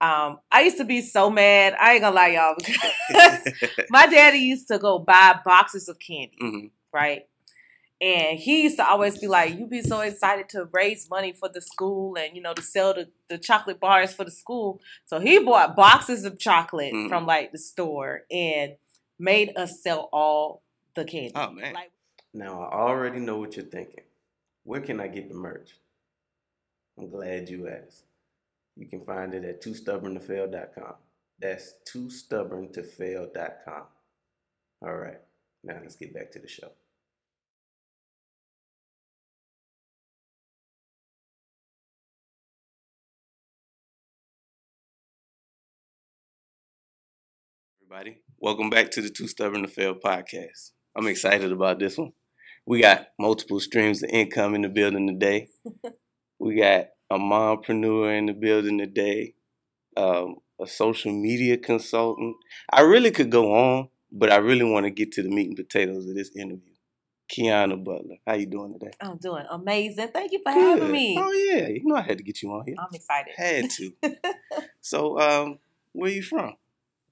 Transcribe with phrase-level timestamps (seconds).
[0.00, 1.74] Um, I used to be so mad.
[1.78, 2.54] I ain't gonna lie, y'all,
[3.08, 3.48] because
[3.90, 7.26] my daddy used to go buy boxes of candy, hmm right?
[8.02, 11.50] And he used to always be like, "You be so excited to raise money for
[11.50, 15.20] the school, and you know to sell the, the chocolate bars for the school." So
[15.20, 17.08] he bought boxes of chocolate Mhm.
[17.10, 18.76] from like the store and
[19.18, 20.62] made us sell all
[20.94, 21.32] the candy.
[21.34, 21.74] Oh man.
[21.74, 21.90] Like,
[22.32, 24.04] Now I already know what you're thinking.
[24.64, 25.76] Where can I get the merch?
[26.98, 28.04] I'm glad you asked.
[28.76, 30.94] You can find it at toostubborntofail.com.
[31.38, 33.82] That's toostubborntofail.com.
[34.82, 35.20] All right,
[35.64, 36.70] now let's get back to the show.
[47.90, 48.22] everybody.
[48.38, 50.70] Welcome back to the Too Stubborn to Fail podcast.
[50.96, 52.12] I'm excited about this one.
[52.64, 55.48] We got multiple streams of income in the building today.
[56.38, 59.34] we got a mompreneur in the building today,
[59.96, 62.36] um, a social media consultant.
[62.72, 65.56] I really could go on, but I really want to get to the meat and
[65.56, 66.70] potatoes of this interview.
[67.30, 68.90] Quiana Butler, how you doing today?
[69.00, 70.08] I'm doing amazing.
[70.08, 71.16] Thank you for having me.
[71.16, 72.74] Oh yeah, you know I had to get you on here.
[72.78, 73.34] I'm excited.
[73.36, 73.92] Had to.
[74.80, 75.58] so, um,
[75.92, 76.54] where are you from?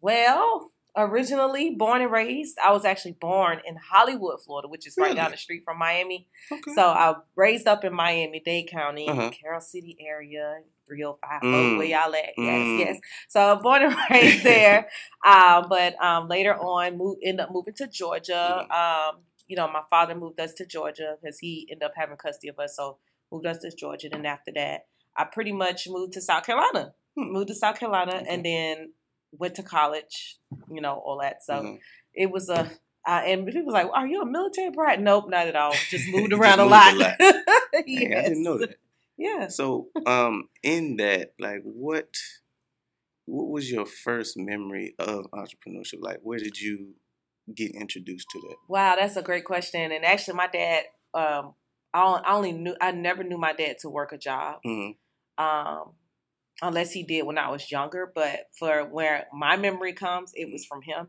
[0.00, 5.14] Well, originally born and raised, I was actually born in Hollywood, Florida, which is right
[5.14, 6.26] down the street from Miami.
[6.50, 6.74] Okay.
[6.74, 9.30] So I raised up in Miami Dade County, Uh-huh.
[9.30, 11.78] Carol City area, 305, Mm.
[11.78, 12.36] where y'all at?
[12.38, 12.78] Mm.
[12.78, 13.00] Yes, yes.
[13.28, 14.88] So born and raised there.
[15.24, 18.66] um, but um, later on, moved, ended up moving to Georgia.
[18.70, 18.72] Mm-hmm.
[19.16, 22.48] Um, you know, my father moved us to Georgia because he ended up having custody
[22.48, 22.76] of us.
[22.76, 22.98] So
[23.32, 24.08] moved us to Georgia.
[24.12, 26.92] And after that, I pretty much moved to South Carolina.
[27.16, 27.32] Hmm.
[27.32, 28.26] Moved to South Carolina Okay.
[28.28, 28.92] and then
[29.32, 30.38] went to college,
[30.70, 31.42] you know, all that.
[31.42, 31.80] So Mhm.
[32.14, 32.70] it was a,
[33.06, 35.72] uh, and people was like, "Are you a military brat?" Nope, not at all.
[35.90, 36.94] Just moved Just around a moved lot.
[36.94, 37.16] a lot.
[37.20, 37.44] yes.
[37.72, 38.76] Dang, I didn't know that.
[39.16, 39.56] Yes.
[39.56, 42.08] So, um, in that, like, what,
[43.26, 46.00] what was your first memory of entrepreneurship?
[46.00, 46.94] Like, where did you
[47.54, 48.56] get introduced to that?
[48.68, 49.90] Wow, that's a great question.
[49.92, 50.84] And actually, my dad,
[51.14, 51.54] um,
[51.92, 54.90] I only knew, I never knew my dad to work a job, hmm
[55.36, 55.92] um,
[56.62, 58.10] unless he did when I was younger.
[58.14, 61.08] But for where my memory comes, it was from him.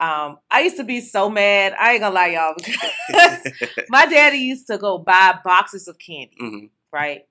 [0.00, 1.74] Um, I used to be so mad.
[1.78, 2.54] I ain't gonna lie, y'all,
[3.08, 3.52] because
[3.88, 6.36] my daddy used to go buy boxes of candy.
[6.38, 7.22] hmm right?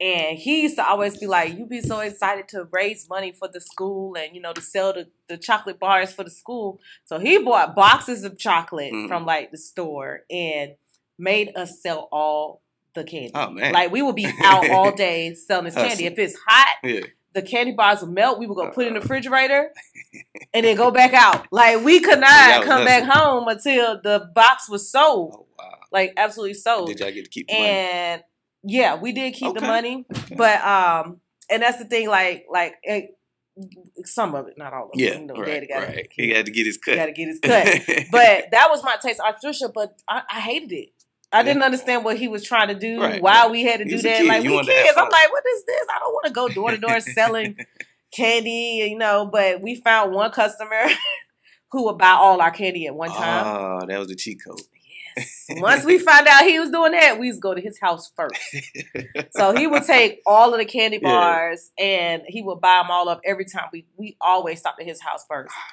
[0.00, 3.48] And he used to always be like, "You be so excited to raise money for
[3.48, 7.20] the school, and you know to sell the, the chocolate bars for the school." So
[7.20, 9.08] he bought boxes of chocolate Mhm.
[9.08, 10.72] from like the store and
[11.16, 12.60] made us sell all
[12.94, 13.32] the candy.
[13.34, 13.72] Oh man.
[13.72, 16.06] Like we would be out all day selling this candy.
[16.06, 17.00] If it's hot, yeah.
[17.34, 18.38] the candy bars would melt.
[18.38, 19.70] We would go put it in the refrigerator
[20.54, 21.46] and then go back out.
[21.50, 25.34] Like we could not come back home until the box was sold.
[25.34, 25.78] Oh wow.
[25.92, 26.88] Like absolutely sold.
[26.88, 27.68] Did y'all get to keep the money?
[27.68, 28.22] and
[28.66, 30.34] yeah, we did keep the money, Okay.
[30.36, 32.08] but um, and that's the thing.
[32.08, 33.10] Like, like it,
[34.04, 35.00] some of it, not all of it.
[35.00, 36.08] yeah, you know, right, daddy got right.
[36.10, 36.96] He had to get his cut.
[36.96, 37.66] got to get his cut.
[38.10, 39.72] but that was my taste entrepreneurship.
[39.74, 40.88] But I, I hated it.
[41.34, 43.00] I didn't understand what he was trying to do.
[43.00, 43.50] Right, why right.
[43.50, 44.18] we had to do that.
[44.18, 44.26] kid.
[44.28, 44.96] Like You we wanted to have kids.
[44.98, 45.86] I'm like, what is this?
[45.94, 47.56] I don't want to go door to door selling
[48.16, 48.86] candy.
[48.90, 49.28] You know.
[49.30, 50.84] But we found one customer
[51.72, 53.46] who would buy all our candy at one time.
[53.46, 54.60] Oh, that was the cheat code.
[55.16, 55.46] Yes.
[55.50, 58.10] Once we found out he was doing that, we used to go to his house
[58.16, 58.40] first.
[59.30, 61.08] So he would take all of the candy Yeah.
[61.08, 63.66] bars and he would buy them all up every time.
[63.72, 65.52] We we always stopped at his house first.
[65.56, 65.72] Ah,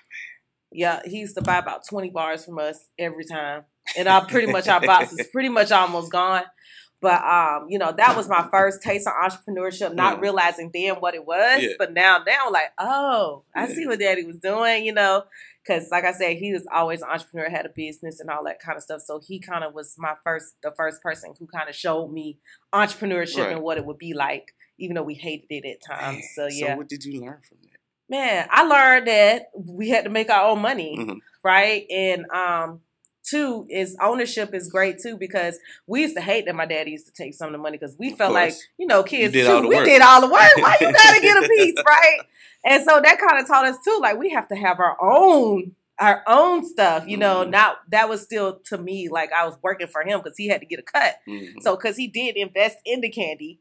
[0.71, 3.63] yeah, he used to buy about twenty bars from us every time,
[3.97, 6.43] and I pretty much our box is pretty much almost gone.
[7.01, 10.21] But um, you know, that was my first taste of entrepreneurship, not Mm.
[10.21, 11.63] realizing then what it was.
[11.63, 11.69] Yeah.
[11.79, 13.73] But now, now, like, oh, I Yeah.
[13.73, 14.85] see what Daddy was doing.
[14.85, 15.23] You know,
[15.65, 18.59] because like I said, he was always an entrepreneur, had a business and all that
[18.59, 19.01] kind of stuff.
[19.01, 22.37] So he kind of was my first, the first person who kind of showed me
[22.71, 23.53] entrepreneurship Right.
[23.53, 26.23] and what it would be like, even though we hated it at times.
[26.35, 27.79] So yeah, So what did you learn from that?
[28.09, 31.17] man, I learned that we had to make our own money, Mhm.
[31.43, 31.85] right?
[31.89, 32.81] And um,
[33.23, 37.05] two is ownership is great too because we used to hate that my daddy used
[37.05, 39.45] to take some of the money because we Of felt like you know kids did
[39.45, 39.85] too, we work.
[39.85, 40.41] did all the work.
[40.57, 42.19] Why you gotta get a piece, right?
[42.65, 45.75] And so that kind of taught us too, like we have to have our own
[45.99, 47.45] our own stuff, you know.
[47.45, 47.51] Mhm.
[47.51, 50.61] Not that was still to me like I was working for him because he had
[50.61, 51.15] to get a cut.
[51.27, 51.61] Mhm.
[51.61, 53.59] So because he did invest in the candy,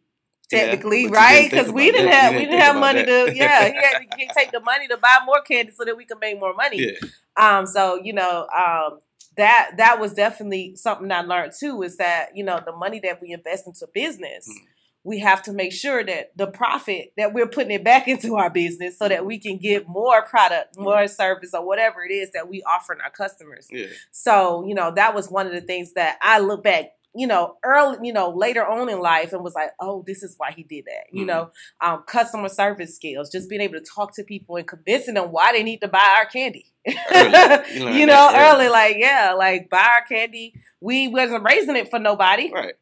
[0.51, 1.51] technically, you right?
[1.51, 2.15] Because we didn't that.
[2.23, 3.27] have we didn't didn't have money that.
[3.31, 3.69] to yeah.
[3.69, 3.99] He had
[4.29, 6.79] to take the money to buy more candy so that we could make more money.
[6.79, 7.09] Yeah.
[7.37, 9.01] Um, so you know, um,
[9.41, 11.83] that that was definitely something I learned too.
[11.83, 14.49] Is that you know the money that we invest into business.
[14.49, 14.67] Mhm.
[15.03, 18.51] We have to make sure that the profit that we're putting it back into our
[18.51, 22.49] business so that we can get more product, more service, or whatever it is that
[22.51, 23.67] we offer our customers.
[23.71, 23.87] Yeah.
[24.11, 27.57] So, you know, that was one of the things that I look back you know,
[27.65, 30.63] early, you know, later on in life and was like, oh, this is why he
[30.63, 31.07] did that.
[31.13, 31.27] You Mhm.
[31.29, 35.33] know, um, customer service skills, just being able to talk to people and convincing them
[35.33, 36.67] why they need to buy our candy.
[36.87, 36.95] Early.
[37.75, 38.69] You learn you know, early, early.
[38.69, 40.55] like, yeah, like buy our candy.
[40.81, 42.51] We wasn't raising it for nobody.
[42.53, 42.75] Right.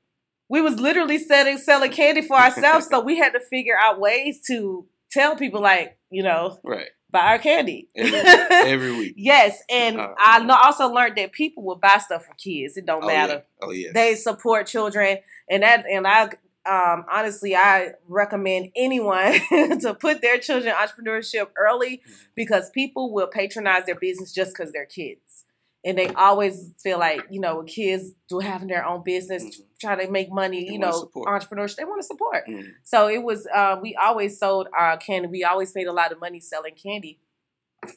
[0.50, 2.86] We was literally selling selling candy for ourselves.
[2.90, 6.88] so we had to figure out ways to tell people like, you know, Right.
[7.10, 7.88] Buy our candy.
[7.96, 8.18] Every,
[8.72, 9.14] every week.
[9.16, 9.62] yes.
[9.70, 12.76] And Uh, I know, also learned that people will buy stuff for kids.
[12.76, 13.66] It don't Oh matter yeah.
[13.66, 13.90] Oh yeah.
[13.94, 15.18] they support children
[15.50, 16.24] and that and i
[16.66, 19.32] um, honestly i recommend anyone
[19.80, 22.14] to put their children entrepreneurship early Mm-hmm.
[22.34, 25.44] because people will patronize their business just because they're kids
[25.84, 29.62] and they always feel like you know kids do having their own business Mhm.
[29.80, 31.28] Trying to make money They you know support.
[31.28, 32.72] entrepreneurship they want to support Mhm.
[32.84, 36.20] so it was uh, we always sold our candy we always made a lot of
[36.20, 37.20] money selling candy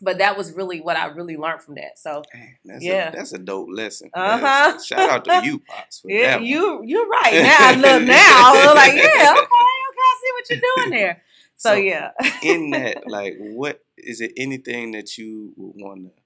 [0.01, 2.21] but that was really what i really learned from that so
[2.65, 3.09] that's Yeah.
[3.09, 4.09] a, that's a dope lesson.
[4.13, 4.77] Uh-huh.
[4.79, 6.01] Shout out to you, pops.
[6.05, 7.33] Yeah, you you're right.
[7.33, 8.51] Now I look now.
[8.55, 9.41] I'm like, yeah, okay,
[9.89, 11.21] okay, I see what you're doing there.
[11.55, 12.11] So, So- yeah.
[12.43, 14.33] In that, like, what is it?
[14.37, 16.20] Anything that you would want to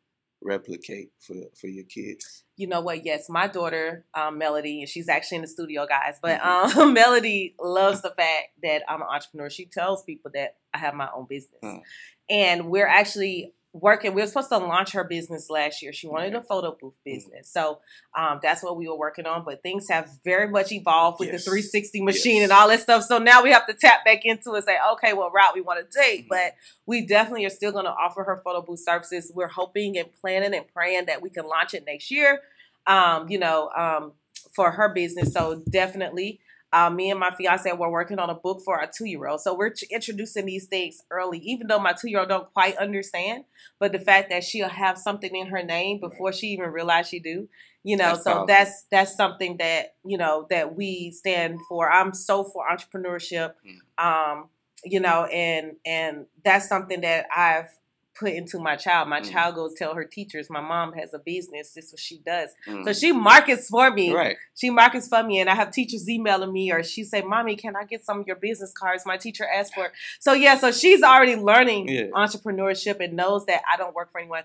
[0.45, 2.43] replicate for for your kids?
[2.57, 3.03] you know what?
[3.05, 6.19] Yes, my daughter, um, Melody, and she's actually in the studio, guys.
[6.21, 6.75] But Mhm.
[6.77, 9.49] um, Melody loves the fact that I'm an entrepreneur.
[9.49, 11.81] She tells people that I have my own business, Mm.
[12.29, 14.13] and we're actually working.
[14.13, 15.91] We were supposed to launch her business last year.
[15.91, 17.13] She wanted a photo booth Mm.
[17.13, 17.79] business, so
[18.17, 19.43] um, that's what we were working on.
[19.43, 21.43] But things have very much evolved with Yes.
[21.43, 22.43] the 360 machine Yes.
[22.43, 23.03] and all that stuff.
[23.03, 25.61] So now we have to tap back into it and say, okay, what route we
[25.61, 26.25] want to take.
[26.25, 26.29] Mhm.
[26.29, 26.55] But
[26.85, 29.31] we definitely are still going to offer her photo booth services.
[29.35, 32.41] We're hoping and planning and praying that we can launch it next year.
[32.87, 34.13] Um, you know, um,
[34.53, 35.33] for her business.
[35.33, 36.39] So definitely,
[36.73, 39.41] uh, me and my fiance were working on a book for our two year old.
[39.41, 42.75] So we're t- introducing these things early, even though my two year old don't quite
[42.77, 43.45] understand.
[43.79, 47.19] But the fact that she'll have something in her name before she even realize she
[47.19, 47.47] do,
[47.83, 48.11] you know.
[48.13, 51.89] That's so that's that's something that you know that we stand for.
[51.89, 54.03] I'm so for entrepreneurship, Mm.
[54.03, 54.49] um,
[54.83, 57.69] you know, and and that's something that I've
[58.17, 59.09] put into my child.
[59.09, 59.31] My Mm.
[59.31, 61.73] child goes tell her teachers, my mom has a business.
[61.73, 62.49] This is what she does.
[62.67, 62.85] Mm.
[62.85, 64.13] So she markets for me.
[64.13, 64.37] right.
[64.57, 67.75] She markets for me, and I have teachers emailing me, or she say, "Mommy, can
[67.75, 69.91] I get some of your business cards?" My teacher asked for it.
[70.19, 72.03] So yeah, so she's already learning Yeah.
[72.13, 74.43] entrepreneurship and knows that I don't work for anyone.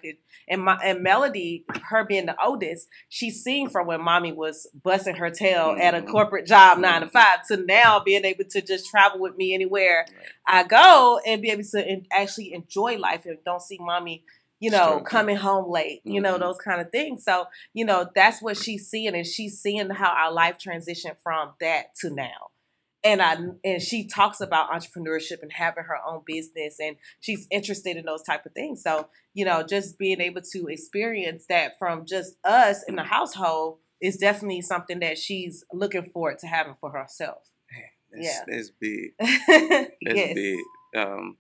[0.49, 5.17] And my and Melody, her being the oldest, she's seen from when Mommy was busting
[5.17, 6.09] her tail at a Mhm.
[6.09, 10.07] corporate job, nine to five, to now being able to just travel with me anywhere
[10.09, 10.27] Right.
[10.47, 14.25] I go and be able to actually enjoy life and don't see mommy,
[14.59, 16.41] you know, coming home late, you know, Mhm.
[16.41, 17.25] those kind of things.
[17.25, 21.55] So, you know, that's what she's seeing and she's seeing how our life transitioned from
[21.61, 22.51] that to now.
[23.03, 27.97] And I and she talks about entrepreneurship and having her own business and she's interested
[27.97, 28.83] in those type of things.
[28.83, 33.79] So, you know, just being able to experience that from just us in the household
[34.03, 37.49] is definitely something that she's looking forward to having for herself.
[38.13, 38.45] That's, Yeah.
[38.47, 39.13] that's big.
[39.19, 40.35] That's yes.
[40.35, 40.59] big.
[40.97, 41.37] Um,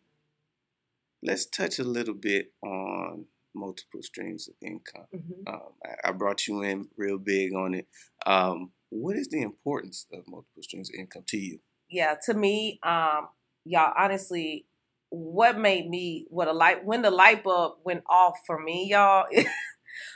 [1.22, 5.06] let's touch a little bit on multiple streams of income.
[5.14, 5.48] Mhm.
[5.52, 7.88] Um, I, I brought you in real big on it.
[8.26, 11.60] Um, what is the importance of multiple streams of income to you?
[11.90, 13.28] yeah to me um
[13.64, 14.64] y'all honestly
[15.10, 19.26] what made me what a light when the light bulb went off for me y'all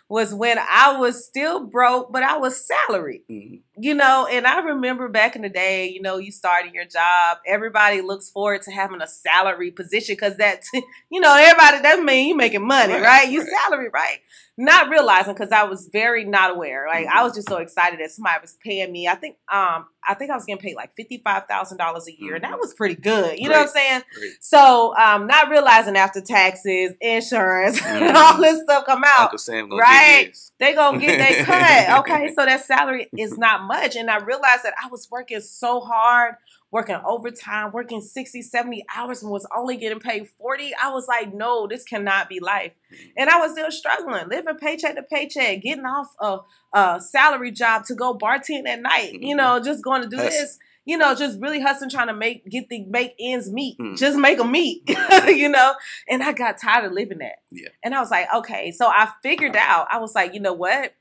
[0.09, 3.61] was when i was still broke but i was salaried Mhm.
[3.79, 7.39] you know and i remember back in the day you know you started your job
[7.47, 10.63] everybody looks forward to having a salary position because that
[11.11, 13.49] you know everybody that means you making money right, Right, you right.
[13.65, 14.19] salary right
[14.57, 17.25] not realizing because i was very not aware like i Mhm.
[17.25, 20.35] was just so excited that somebody was paying me i think um i think i
[20.35, 22.61] was getting paid like $55000 a year and that Mhm.
[22.61, 24.33] was pretty good you know what i'm saying Great.
[24.41, 28.15] so um not realizing after taxes insurance and Mhm.
[28.15, 30.37] all this stuff come out Uncle Sam right.
[30.59, 31.99] they gonna get their cut.
[32.01, 33.97] Okay, so that salary is not much.
[33.97, 36.35] And I realized that I was working so hard,
[36.71, 40.73] working overtime, working 60, 70 hours and was only getting paid 40.
[40.83, 42.73] I was like, no, this cannot be life.
[43.17, 46.39] And I was still struggling, living paycheck to paycheck, getting off a,
[46.77, 49.39] a salary job to go bartend at night, you Mhm.
[49.39, 50.59] know, just going to do this.
[50.87, 53.97] You know, just really hustling, trying to make get the make ends meet, Mm.
[53.97, 54.83] just make them meet,
[55.29, 55.75] you know.
[56.09, 57.37] And I got tired of living that.
[57.51, 57.69] Yeah.
[57.83, 58.71] And I was like, okay.
[58.71, 60.95] So I figured out, I was like, you know what?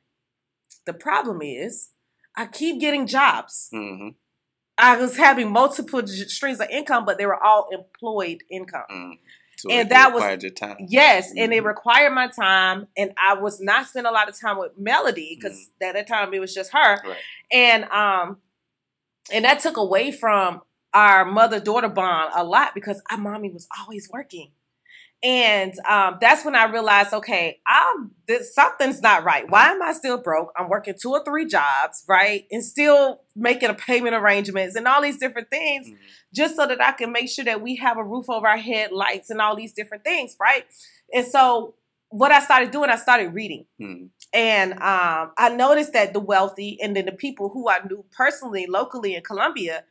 [0.85, 1.89] The problem is
[2.35, 3.69] I keep getting jobs.
[3.71, 4.09] hmm
[4.75, 8.85] I was having multiple j- streams of income, but they were all employed income.
[8.89, 9.11] mm
[9.57, 10.77] So And it that was- required your time.
[10.79, 11.67] Yes, and it Mhm.
[11.67, 15.69] required my time, and I was not spending a lot of time with Melody because
[15.81, 17.17] at that time it was just her, Right.
[17.51, 18.37] and um,
[19.31, 20.61] and that took away from
[20.93, 24.51] our mother daughter bond a lot because our mommy was always working,
[25.23, 29.49] And um, that's when I realized, okay, I'm this, something's not right.
[29.49, 30.51] Why am I still broke?
[30.57, 35.01] I'm working two or three jobs, right, and still making a payment arrangements and all
[35.01, 35.97] these different things, Mhm.
[36.33, 38.91] just so that I can make sure that we have a roof over our head,
[38.91, 40.65] lights, and all these different things, right?
[41.13, 41.75] And so,
[42.09, 43.65] what I started doing, I started reading.
[43.81, 44.09] Mhm.
[44.33, 48.65] And um, I noticed that the wealthy and then the people who I knew personally,
[48.67, 49.83] locally in Columbia,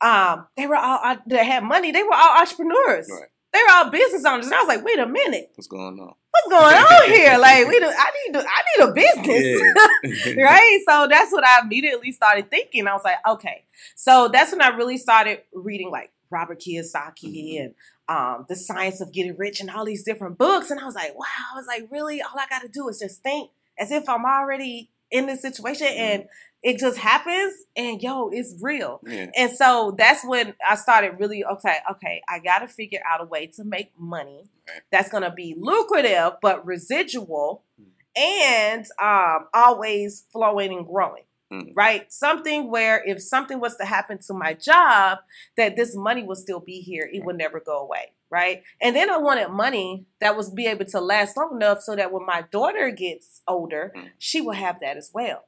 [0.00, 1.92] um, they were all uh, that had money.
[1.92, 3.08] They were all entrepreneurs.
[3.10, 3.28] Right.
[3.52, 4.46] They were all business owners.
[4.46, 6.14] And I was like, wait a minute, What's going on?
[6.30, 7.36] what's going on here?
[7.36, 10.34] Like, we, do, I need, to, I need a business.
[10.36, 10.44] Yeah.
[10.44, 10.80] right?
[10.88, 12.86] So that's what I immediately started thinking.
[12.86, 13.64] I was like, okay.
[13.96, 17.60] So that's when I really started reading like Robert Kiyosaki Mhm.
[17.60, 17.74] and
[18.08, 20.70] um, The Science of Getting Rich and all these different books.
[20.70, 22.22] And I was like, wow, I was like, really?
[22.22, 25.88] All I got to do is just think as if I'm already in this situation
[25.88, 26.24] and
[26.62, 29.00] it just happens and yo, it's real.
[29.06, 29.30] Yeah.
[29.36, 33.24] And so that's when I started really okay, okay, I got to figure out a
[33.24, 34.82] way to make money Right.
[34.92, 37.86] that's going to be lucrative but residual Mm.
[38.16, 41.24] and um, always flowing and growing.
[41.52, 41.72] Mm.
[41.74, 42.12] Right?
[42.12, 45.18] Something where if something was to happen to my job,
[45.56, 47.08] that this money will still be here.
[47.12, 48.12] It will never go away.
[48.30, 48.62] Right?
[48.80, 52.12] And then I wanted money that was be able to last long enough so that
[52.12, 54.10] when my daughter gets older, Mm.
[54.18, 55.44] she will have that as well.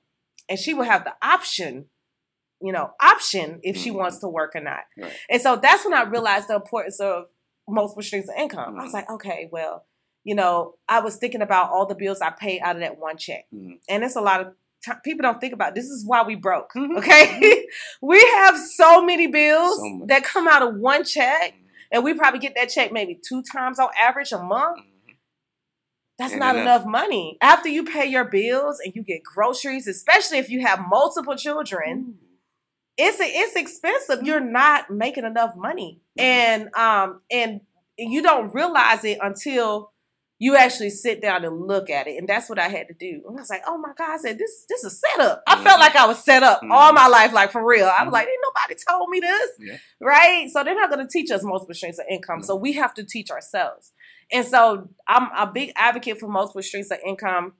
[0.48, 1.86] And she will have the option,
[2.60, 3.94] you know, option if she Mhm.
[3.98, 4.84] wants to work or not.
[4.98, 5.12] Right.
[5.30, 7.28] And so that's when I realized the importance of
[7.68, 8.76] multiple streams of income.
[8.78, 8.94] I was Mhm.
[8.94, 9.86] like, okay, well,
[10.24, 13.16] you know, I was thinking about all the bills I paid out of that one
[13.16, 13.46] check.
[13.54, 13.78] Mhm.
[13.88, 16.72] And it's a lot of ti people don't think about this is why we broke.
[16.74, 16.98] Mhm.
[16.98, 17.66] Okay.
[18.02, 21.54] we have so many bills So that come out of one check.
[21.92, 24.78] And we probably get that check maybe two times on average a month.
[24.78, 25.14] Mhm.
[26.18, 26.82] That's not enough.
[26.82, 27.38] enough money.
[27.40, 32.18] After you pay your bills and you get groceries, especially if you have multiple children,
[32.96, 34.22] it's it's expensive.
[34.22, 36.22] You're not making enough money, Mhm.
[36.22, 37.61] and um and
[37.99, 39.91] you don't realize it until
[40.44, 42.16] you actually sit down and look at it.
[42.18, 43.22] And that's what I had to do.
[43.28, 45.40] And I was like, oh my god, I said this this is set up.
[45.46, 45.84] I felt Mhm.
[45.87, 46.94] like I was set up all Mhm.
[46.96, 47.87] my life, like for real.
[47.87, 49.76] I was like, ain't nobody told me this, Yeah.
[50.00, 50.49] right?
[50.50, 52.42] So they're not going to teach us multiple streams of income.
[52.42, 53.92] So we have to teach ourselves.
[54.32, 57.54] And so I'm a big advocate for multiple streams of income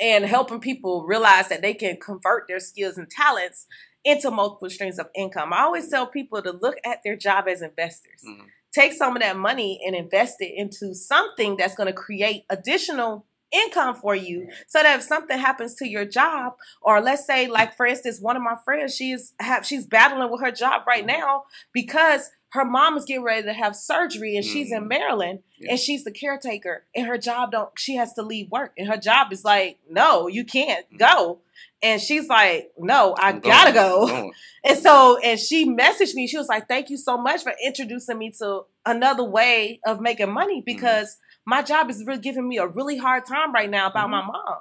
[0.00, 3.66] and helping people realize that they can convert their skills and talents
[4.04, 5.52] into multiple streams of income.
[5.52, 8.22] I always tell people to look at their job as investors.
[8.26, 8.46] Mhm.
[8.72, 13.26] Take some of that money and invest it into something that's going to create additional
[13.52, 14.48] income for you.
[14.66, 18.36] So that if something happens to your job or let's say like for instance one
[18.36, 21.20] of my friends she's have she's battling with her job right mm-hmm.
[21.20, 24.88] now because her mom is getting ready to have surgery and she's in Mhm.
[24.88, 25.70] Maryland Yeah.
[25.70, 28.96] and she's the caretaker and her job don't she has to leave work and her
[28.98, 30.98] job is like no you can't Mhm.
[30.98, 31.40] go
[31.82, 34.28] and she's like no I I'm gotta going.
[34.28, 34.32] go
[34.64, 36.26] and so, and she messaged me.
[36.28, 40.30] She was like, "Thank you so much for introducing me to another way of making
[40.32, 44.10] money because my job is really giving me a really hard time right now about
[44.10, 44.58] my mom."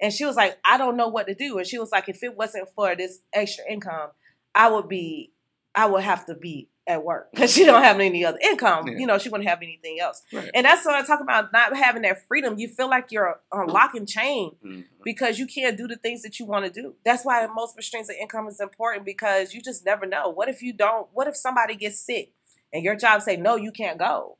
[0.00, 2.22] And she was like, "I don't know what to do." And she was like, "If
[2.24, 4.10] it wasn't for this extra income,
[4.54, 5.32] I would be,
[5.74, 8.86] I would have to be at work because she don't have any other income.
[8.88, 8.98] Yeah.
[8.98, 10.50] You know, she wouldn't have anything else." Right.
[10.54, 12.58] And that's what I talk about not having that freedom.
[12.58, 14.84] You feel like you're on lock and chain Mhm.
[15.04, 16.94] because you can't do the things that you want to do.
[17.04, 20.28] That's why multiple streams of income is important because you just never know.
[20.30, 21.08] What if you don't?
[21.12, 22.32] What if somebody gets sick
[22.72, 24.38] and your job say no, you can't go?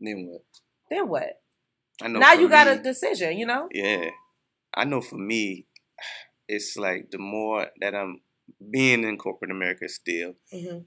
[0.00, 0.44] Then what?
[0.90, 1.40] Then what?
[2.02, 2.18] I know.
[2.18, 3.38] now you got a decision.
[3.38, 3.68] You know.
[3.72, 4.10] Yeah.
[4.74, 5.66] I know for me,
[6.48, 8.20] it's like the more that I'm
[8.70, 10.80] being in corporate America still, Mm-hmm.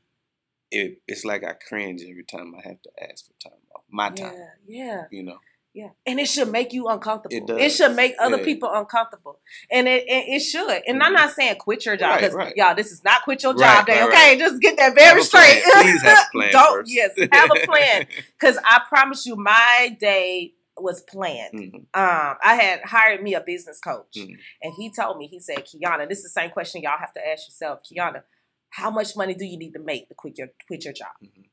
[0.71, 3.83] It, it's like I cringe every time I have to ask for time off.
[3.89, 5.37] My time, Yeah, yeah, you know.
[5.73, 5.89] yeah.
[6.05, 7.57] And it should make you uncomfortable.
[7.57, 8.43] It It, should make other Yeah.
[8.43, 9.39] people uncomfortable,
[9.71, 10.83] and it it, it should.
[10.87, 11.15] And I'm Mhm.
[11.15, 12.53] not saying quit your job Right, because right.
[12.55, 13.99] y'all, this is not quit your Right, job day.
[13.99, 14.39] right, okay, right.
[14.39, 15.63] just get that very straight.
[15.63, 16.91] Please have a plan Don't first.
[16.93, 18.07] yes, have a plan.
[18.39, 21.53] Because I promise you, my day was planned.
[21.55, 24.37] Mhm, Um, I had hired me a business coach, mhm.
[24.61, 27.27] and he told me, he said, Quiana, this is the same question y'all have to
[27.27, 28.23] ask yourself, Quiana.
[28.71, 31.09] How much money do you need to make to quit your quit your job?
[31.23, 31.45] Mhm.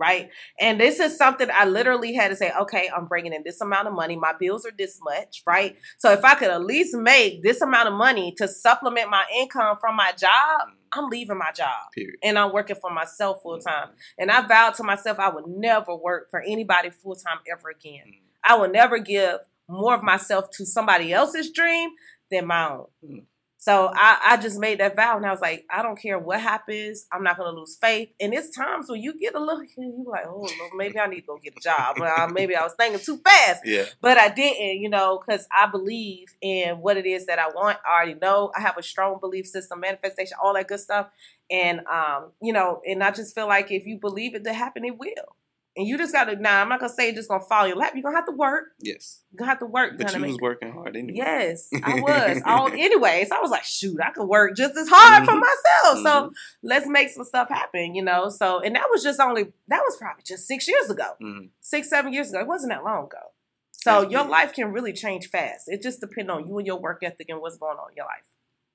[0.00, 0.30] Right,
[0.60, 2.52] and this is something I literally had to say.
[2.52, 4.14] Okay, I'm bringing in this amount of money.
[4.14, 5.76] My bills are this much, right?
[5.98, 9.76] So if I could at least make this amount of money to supplement my income
[9.80, 10.74] from my job, Mhm.
[10.92, 12.14] I'm leaving my job Period.
[12.22, 13.90] and I'm working for myself full time.
[14.16, 18.06] And I vowed to myself I would never work for anybody full time ever again.
[18.06, 18.20] Mhm.
[18.44, 21.90] I will never give more of myself to somebody else's dream
[22.30, 23.26] than my own.
[23.60, 26.40] So I, I just made that vow and I was like, I don't care what
[26.40, 28.10] happens, I'm not gonna lose faith.
[28.20, 31.26] And it's times when you get a little you like, oh maybe I need to
[31.26, 31.96] go get a job.
[32.32, 33.62] Maybe I was thinking too fast.
[33.64, 33.86] Yeah.
[34.00, 37.78] But I didn't, you know, because I believe in what it is that I want.
[37.84, 38.52] I already know.
[38.56, 41.08] I have a strong belief system, manifestation, all that good stuff.
[41.50, 44.84] And um, you know, and I just feel like if you believe it to happen,
[44.84, 45.36] it will.
[45.78, 47.76] And you just gotta now I'm not gonna say it's just gonna fall in your
[47.78, 47.92] lap.
[47.94, 48.64] You're gonna have to work.
[48.80, 49.22] Yes.
[49.30, 49.96] You're gonna have to work.
[49.96, 51.12] But you was working hard anyway.
[51.18, 52.42] Yes, I was.
[52.44, 55.40] All anyways, I was like, shoot, I could work just as hard for Mhm.
[55.40, 55.98] myself.
[56.02, 56.32] So Mhm.
[56.64, 58.28] let's make some stuff happen, you know.
[58.28, 61.12] So and that was just only that was probably just six years ago.
[61.22, 61.50] Mhm.
[61.60, 62.40] Six, seven years ago.
[62.40, 63.32] It wasn't that long ago.
[63.70, 64.30] So That's your big.
[64.32, 65.68] life can really change fast.
[65.68, 68.06] It just depends on you and your work ethic and what's going on in your
[68.06, 68.26] life.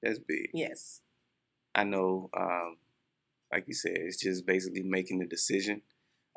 [0.01, 0.51] That's big.
[0.53, 1.01] Yes.
[1.75, 2.77] I know, um,
[3.51, 5.81] like you said, it's just basically making the decision.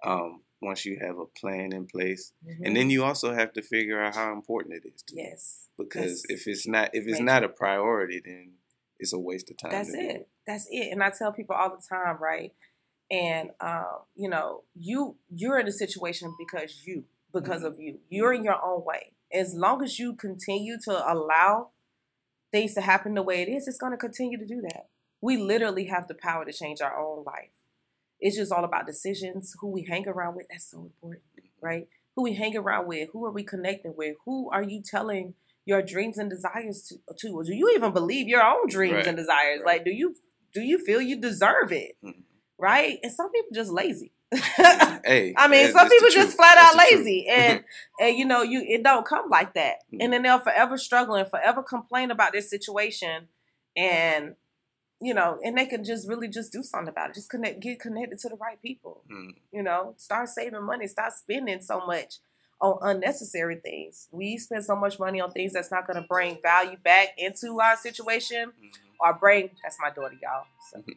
[0.04, 2.60] Um, once you have a plan in place, Mhm.
[2.66, 5.02] and then you also have to figure out how important it is.
[5.02, 5.22] To you.
[5.22, 5.68] yes.
[5.78, 8.54] Because That's if it's not, if it's not a priority, then
[8.98, 9.70] it's a waste of time.
[9.72, 10.28] That's to do it.
[10.46, 10.90] That's it.
[10.92, 12.54] And I tell people all the time, right?
[13.10, 17.66] And um, you know, you you're in a situation because you, because Mm-hmm.
[17.66, 18.00] of you.
[18.08, 19.12] You're in your own way.
[19.32, 21.72] As long as you continue to allow
[22.50, 24.88] things to happen the way it is, it's gonna continue to do that.
[25.20, 27.50] We literally have the power to change our own life.
[28.20, 30.46] It's just all about decisions, who we hang around with.
[30.50, 31.22] That's so important,
[31.60, 31.86] right?
[32.14, 35.34] Who we hang around with, who are we connecting with, who are you telling
[35.66, 36.96] your dreams and desires to?
[37.18, 37.42] to?
[37.44, 39.60] Do you even believe your own dreams Right, and desires?
[39.64, 39.66] right.
[39.76, 40.14] Like, do you
[40.54, 41.96] do you feel you deserve it?
[42.02, 42.22] Mhm.
[42.58, 42.98] Right?
[43.02, 44.12] And some people just lazy.
[45.04, 47.62] Hey, I mean, some people just flat That's out lazy, and
[48.00, 49.98] and you know, you it don't come like that, Mhm.
[50.00, 53.28] and then they'll forever struggle and forever complain about their situation,
[53.76, 54.34] and
[55.00, 57.14] you know, and they can just really just do something about it.
[57.14, 59.02] Just connect, get connected to the right people.
[59.10, 59.34] Mhm.
[59.52, 62.14] You know, start saving money, stop spending so much
[62.60, 64.08] on unnecessary things.
[64.10, 67.60] We spend so much money on things that's not going to bring value back into
[67.60, 68.70] our situation Mhm.
[69.00, 69.50] or bring.
[69.62, 70.46] That's my daughter, y'all.
[70.70, 70.82] So,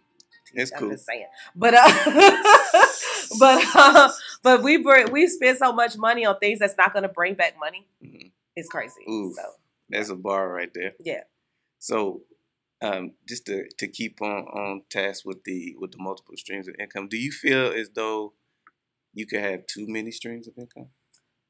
[0.53, 0.89] It's I'm cool.
[0.91, 1.27] just saying.
[1.55, 1.85] But uh,
[3.39, 7.03] but uh, but we bring, we spend so much money on things that's not going
[7.03, 7.85] to bring back money.
[8.03, 8.31] Mhm.
[8.55, 9.01] It's crazy.
[9.07, 9.33] Ooh.
[9.35, 9.43] So
[9.89, 10.93] That's a bar right there.
[10.99, 11.23] yeah,
[11.79, 12.21] So,
[12.81, 16.75] um, just to, to keep on, on task with the with the multiple streams of
[16.79, 18.33] income, do you feel as though
[19.13, 20.87] you could have too many streams of income?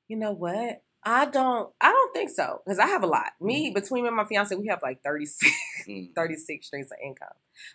[0.08, 0.82] you know what?
[1.04, 1.72] I don't.
[1.80, 3.32] I don't think so because I have a lot.
[3.40, 5.52] Me between me and my fiance, we have like 36,
[5.88, 6.14] Mm.
[6.14, 7.30] 36 streams of income.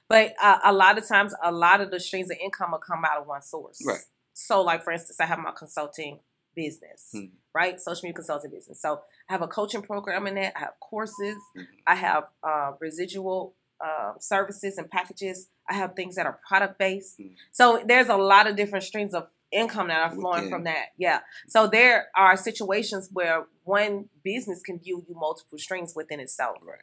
[0.08, 3.02] But uh, a lot of times, a lot of the streams of income will come
[3.04, 3.80] out of one source.
[3.86, 4.00] Right.
[4.34, 6.18] So, like for instance, I have my consulting
[6.54, 7.30] business, Mhm.
[7.54, 7.80] right?
[7.80, 8.80] Social media consulting business.
[8.80, 10.52] So I have a coaching program in that.
[10.56, 11.36] I have courses.
[11.56, 11.66] Mhm.
[11.86, 15.48] I have uh, residual uh, services and packages.
[15.68, 17.18] I have things that are product based.
[17.18, 17.34] Mhm.
[17.52, 20.50] So there's a lot of different streams of income that are flowing Within.
[20.50, 20.86] from that.
[20.96, 21.20] Yeah.
[21.48, 26.58] So there are situations where one business can view you multiple streams within itself.
[26.62, 26.78] Right.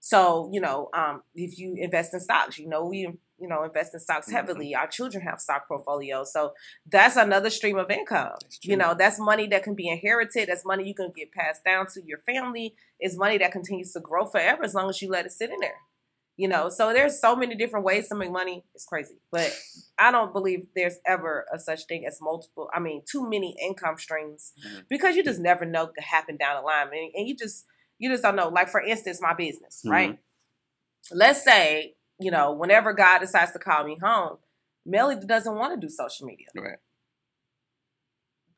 [0.00, 3.00] So you know, um, if you invest in stocks, you know we
[3.38, 4.32] you know invest in stocks Mhm.
[4.32, 4.74] heavily.
[4.74, 6.52] Our children have stock portfolios, so
[6.90, 8.32] that's another stream of income.
[8.62, 10.48] You know, that's money that can be inherited.
[10.48, 12.74] That's money you can get passed down to your family.
[12.98, 15.60] It's money that continues to grow forever as long as you let it sit in
[15.60, 15.78] there.
[16.36, 18.64] You know, so there's so many different ways to make money.
[18.74, 19.52] It's crazy, but
[19.98, 22.70] I don't believe there's ever a such thing as multiple.
[22.72, 24.88] I mean, too many income streams Mhm.
[24.88, 27.66] because you just never know what could happen down the line, and, and you just
[28.00, 28.48] you just don't know.
[28.48, 30.18] Like for instance, my business, right?
[31.12, 34.36] Let's say you know, whenever God decides to call me home,
[34.84, 36.48] Melly doesn't want to do social media.
[36.54, 36.76] Right.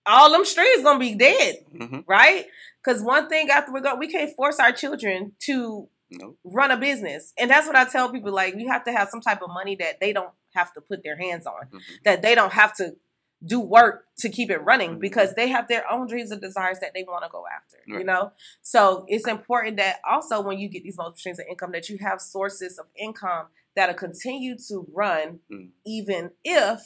[0.05, 2.47] All them streams gonna be dead, hmm right?
[2.83, 6.37] Because one thing after we go, we can't force our children to No.
[6.45, 8.33] run a business, and that's what I tell people.
[8.33, 11.05] Like, you have to have some type of money that they don't have to put
[11.05, 12.97] their hands on, hmm that they don't have to
[13.45, 15.01] do work to keep it running Mhm.
[15.01, 17.79] because they have their own dreams and desires that they want to go after.
[17.87, 21.73] You know, so it's important that also when you get these multiple streams of income,
[21.73, 25.71] that you have sources of income that'll continue to run, Mm.
[25.85, 26.81] even if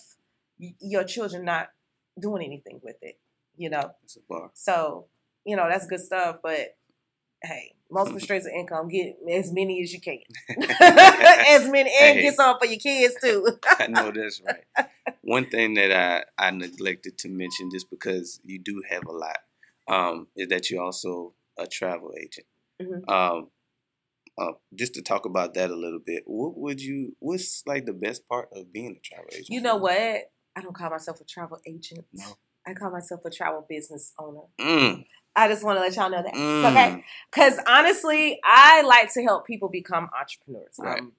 [0.59, 1.69] your children not
[2.19, 3.19] doing anything with it.
[3.57, 4.51] You know, It's a bar.
[4.55, 5.09] so
[5.45, 6.40] you know that's good stuff.
[6.42, 6.77] But
[7.42, 10.21] hey, multiple streams of income, get as many as you can,
[10.81, 12.23] as many, and Hey.
[12.23, 13.47] get some for your kids too.
[13.79, 14.64] I know that's right.
[15.26, 19.38] One thing that I, I neglected to mention, just because you do have a lot,
[19.88, 22.46] um, is that you're also a travel agent.
[22.80, 23.10] Mhm.
[23.10, 23.50] Um,
[24.38, 27.16] uh, just to talk about that a little bit, what would you?
[27.18, 29.50] What's like the best part of being a travel agent?
[29.50, 30.30] You know what?
[30.54, 32.04] I don't call myself a travel agent.
[32.12, 32.36] No.
[32.64, 34.42] I call myself a travel business owner.
[34.60, 36.34] Mm, I just want to let y'all know that.
[36.34, 37.04] Mm, okay.
[37.32, 40.76] Because honestly, I like to help people become entrepreneurs.
[40.78, 41.00] Right.
[41.00, 41.12] I'm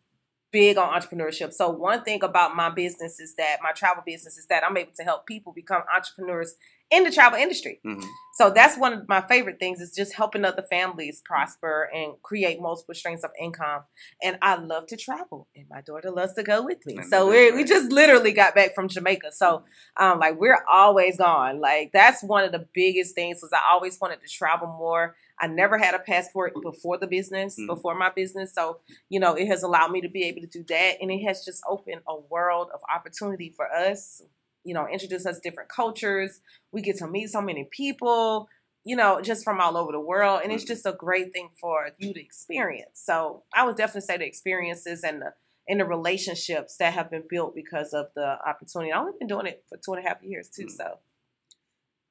[0.58, 1.54] big on entrepreneurship.
[1.54, 4.94] So, one thing about my business is that my travel business is that I'm able
[4.96, 6.56] to help people become entrepreneurs
[6.90, 7.80] in the travel industry.
[7.86, 8.04] mhm.
[8.36, 12.62] So, that's one of my favorite things is just helping other families prosper and create
[12.62, 13.82] multiple streams of income.
[14.22, 17.02] And I love to travel, and my daughter loves to go with me.
[17.02, 19.32] So, we we just literally got back from Jamaica.
[19.32, 19.64] So,
[19.98, 21.60] um, like we're always gone.
[21.60, 25.16] Like that's one of the biggest things was I always wanted to travel more.
[25.40, 27.68] I never had a passport before the business, Mhm.
[27.68, 28.54] before my business.
[28.54, 30.98] So, you know, it has allowed me to be able to do that.
[31.02, 34.22] And it has just opened a world of opportunity for us,
[34.68, 36.42] you know, introduce us to different cultures.
[36.74, 38.50] We get to meet so many people,
[38.84, 40.42] you know, just from all over the world.
[40.44, 40.68] And it's Mhm.
[40.68, 43.00] just a great thing for you to experience.
[43.00, 45.34] So I would definitely say the experiences and the
[45.70, 48.92] and the relationships that have been built because of the opportunity.
[48.92, 50.68] I've only been doing it for two and a half years too.
[50.68, 50.72] Mm.
[50.72, 51.00] So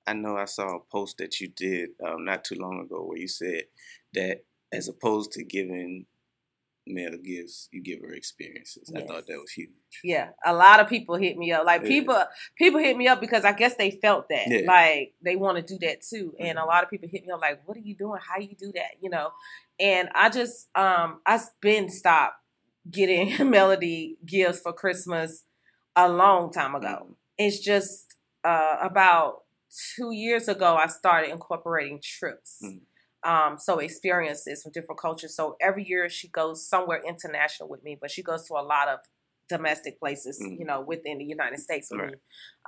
[0.07, 3.19] I know I saw a post that you did um, not too long ago where
[3.19, 3.65] you said
[4.15, 6.07] that as opposed to giving
[6.87, 8.93] Mel gives you give her experiences.
[8.95, 9.71] I thought that was huge.
[10.05, 11.65] yeah, a lot of people hit me up.
[11.67, 11.89] Like Yeah.
[11.89, 12.23] people
[12.57, 14.47] people hit me up because I guess they felt that.
[14.47, 14.61] Yeah.
[14.67, 16.35] Like they want to do that too.
[16.39, 18.21] And a lot of people hit me up like, what are you doing?
[18.21, 18.93] How you do that?
[19.01, 19.31] You know?
[19.81, 22.37] And I just um I've been stopped
[22.91, 25.43] getting melody gifts for Christmas
[25.97, 27.07] a long time ago.
[27.11, 27.15] Mhm.
[27.39, 29.43] It's just uh about
[29.97, 32.61] two years ago I started incorporating trips.
[32.65, 32.81] Mhm.
[33.27, 35.35] Um, so experiences from different cultures.
[35.35, 38.87] So every year she goes somewhere international with me, but she goes to a lot
[38.89, 39.01] of
[39.49, 40.59] domestic places, Mhm.
[40.61, 42.13] you know, within the United States with Right.
[42.13, 42.19] me.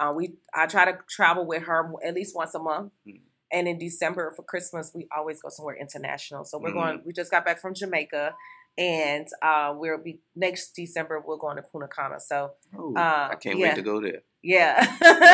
[0.01, 2.93] Uh, we I try to travel with her at least once a month.
[3.07, 3.23] Mhm.
[3.53, 6.45] And in December for Christmas, we always go somewhere international.
[6.45, 6.75] So we're Mhm.
[6.75, 7.03] going.
[7.07, 8.35] We just got back from Jamaica,
[8.79, 11.21] and uh, we'll be next December.
[11.27, 12.21] We're going to Punta Cana.
[12.21, 13.69] So Oh, Uh, I can't yeah.
[13.69, 14.23] wait to go there.
[14.43, 14.87] yeah,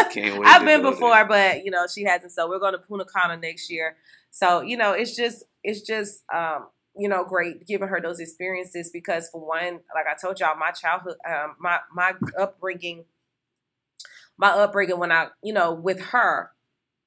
[0.11, 0.48] Can't wait.
[0.48, 1.26] I've been go before, there.
[1.26, 2.33] but you know she hasn't.
[2.33, 3.96] So we're going to Punta Cana next year.
[4.30, 8.90] So you know it's just it's just um, you know great giving her those experiences
[8.90, 13.04] because for one, like I told y'all, my childhood, um, my my upbringing,
[14.38, 16.50] my upbringing when I you know with her.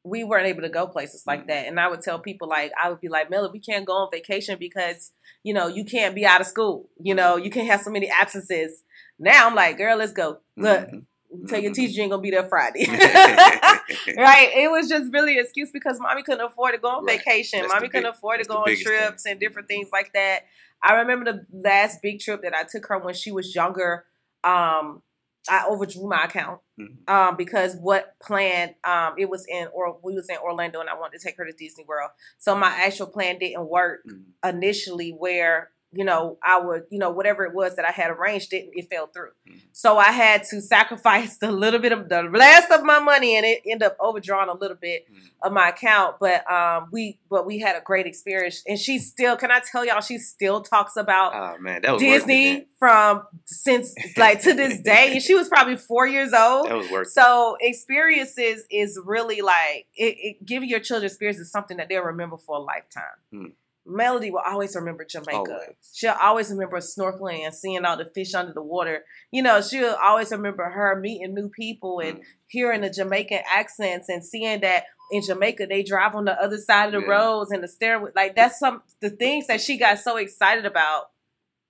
[0.07, 1.47] We weren't able to go places like Mhm.
[1.47, 3.93] that, and I would tell people like I would be like, "Miller, we can't go
[3.93, 5.11] on vacation because
[5.43, 6.89] you know you can't be out of school.
[7.01, 8.83] You know you can't have so many absences."
[9.19, 10.39] Now I'm like, "Girl, let's go.
[10.55, 11.47] Look, Mhm.
[11.49, 11.75] tell your Mhm.
[11.75, 12.85] teacher you ain't gonna be there Friday.
[14.17, 14.49] right?
[14.55, 17.19] It was just really an excuse because mommy couldn't afford to go on Right.
[17.19, 17.59] vacation.
[17.61, 18.97] That's mommy couldn't afford to go on biggest thing.
[18.97, 20.45] trips and different things like that.
[20.81, 24.05] I remember the last big trip that I took her when she was younger.
[24.43, 25.01] Um,
[25.49, 27.09] I overdrew my account Mhm.
[27.09, 30.95] um, because what plan um, it was in or we was in Orlando and I
[30.99, 32.11] wanted to take her to Disney World.
[32.37, 34.23] So my actual plan didn't work Mhm.
[34.47, 38.51] initially where you know I would you know whatever it was that I had arranged
[38.51, 39.31] didn't it fell through.
[39.49, 39.61] Mhm.
[39.71, 43.45] So I had to sacrifice a little bit of the last of my money and
[43.45, 45.29] it ended up overdrawing a little bit Mhm.
[45.43, 46.17] of my account.
[46.19, 49.83] But um we but we had a great experience and she still can I tell
[49.85, 54.79] y'all she still talks about Oh man, that was Disney from since like to this
[54.81, 56.67] day and she was probably four years old.
[56.69, 57.07] That was worth.
[57.07, 57.11] it.
[57.11, 62.03] So experiences is really like it, it giving your children experiences is something that they'll
[62.03, 63.03] remember for a lifetime.
[63.31, 63.45] Hmm.
[63.87, 65.33] Melody will always remember Jamaica.
[65.37, 65.75] Always.
[65.93, 69.05] She'll always remember snorkeling and seeing all the fish under the water.
[69.31, 72.23] You know, she'll always remember her meeting new people and Mhm.
[72.47, 76.93] hearing the Jamaican accents and seeing that in Jamaica they drive on the other side
[76.93, 77.13] of the Yeah.
[77.13, 78.11] roads and the stairway.
[78.15, 81.11] Like that's some the things that she got so excited about.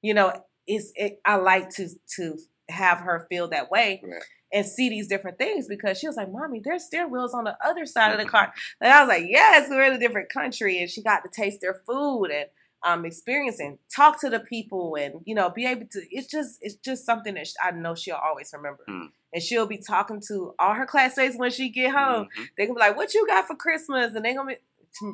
[0.01, 0.33] You know,
[0.67, 2.37] is it, I like to to
[2.69, 4.21] have her feel that way Right.
[4.51, 7.57] And see these different things because she was like, "Mommy, there's steering wheels on the
[7.65, 10.79] other side of the car." And I was like, "Yes, we're in a different country,"
[10.81, 12.45] and she got to taste their food and
[12.83, 16.01] um, experience and talk to the people and you know be able to.
[16.11, 19.09] It's just it's just something that I know she'll always remember, Mm.
[19.33, 22.27] and she'll be talking to all her classmates when she get home.
[22.37, 22.47] Mhm.
[22.55, 24.57] They gonna be like, "What you got for Christmas?" And they gonna be.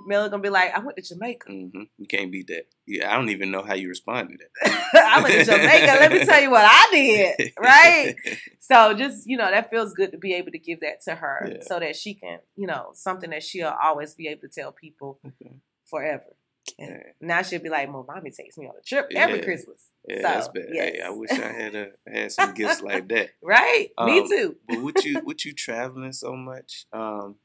[0.07, 1.49] Miller gonna be like, I went to Jamaica.
[1.49, 1.89] Mhm.
[1.97, 2.65] You can't beat that.
[2.85, 4.93] Yeah, I don't even know how you respond to that.
[5.17, 5.85] I went to Jamaica.
[5.85, 7.51] Let me tell you what I did.
[7.59, 8.15] Right?
[8.59, 11.49] So just you know that feels good to be able to give that to her,
[11.51, 11.63] Yeah.
[11.63, 15.19] so that she can you know something that she'll always be able to tell people
[15.25, 15.55] Okay.
[15.85, 16.35] forever.
[16.79, 17.11] And Yeah.
[17.19, 19.43] now she'll be like, "Well, mommy takes me on a trip every Yeah.
[19.43, 20.65] Christmas." Yeah, So, that's bad.
[20.71, 21.01] Hey.
[21.01, 23.31] I wish I had a had some gifts like that.
[23.43, 23.89] Right?
[24.05, 24.55] Me Um, too.
[24.65, 27.35] But with you with you traveling so much, um,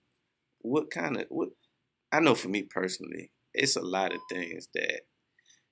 [0.61, 1.49] what kind of what
[2.13, 5.03] I know for me personally, it's a lot of things that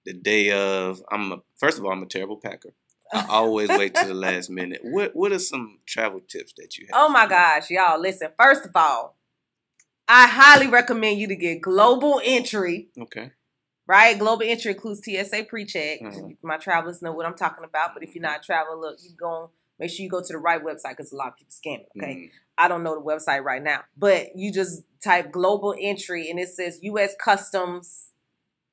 [0.05, 2.75] the day of I'm a first of all I'm a terrible packer.
[3.13, 4.81] I always wait to the last minute.
[4.83, 7.01] What what are some travel tips that you have?
[7.01, 8.01] Oh my gosh, y'all!
[8.01, 8.31] Listen.
[8.39, 9.17] First of all,
[10.09, 12.89] I highly recommend you to get global entry.
[12.99, 13.33] Okay.
[13.89, 16.01] Right, global entry includes TSA pre-check.
[16.01, 16.37] Mhm.
[16.43, 17.95] My travelers know what I'm talking about.
[17.95, 20.61] But if you're not traveling, look, you go make sure you go to the right
[20.63, 21.85] website because a lot of people scam.
[21.97, 26.31] Okay, Mm, I don't know the website right now, but you just type global entry
[26.31, 27.15] and it says U.S.
[27.23, 28.07] Customs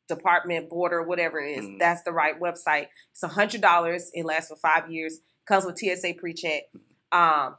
[0.08, 1.66] Department Border, whatever it is.
[1.66, 1.80] Mhm.
[1.80, 2.88] That's the right website.
[3.12, 4.10] It's a hundred dollars.
[4.14, 5.20] It lasts for five years.
[5.46, 6.64] Comes with TSA pre-check.
[7.12, 7.56] Um,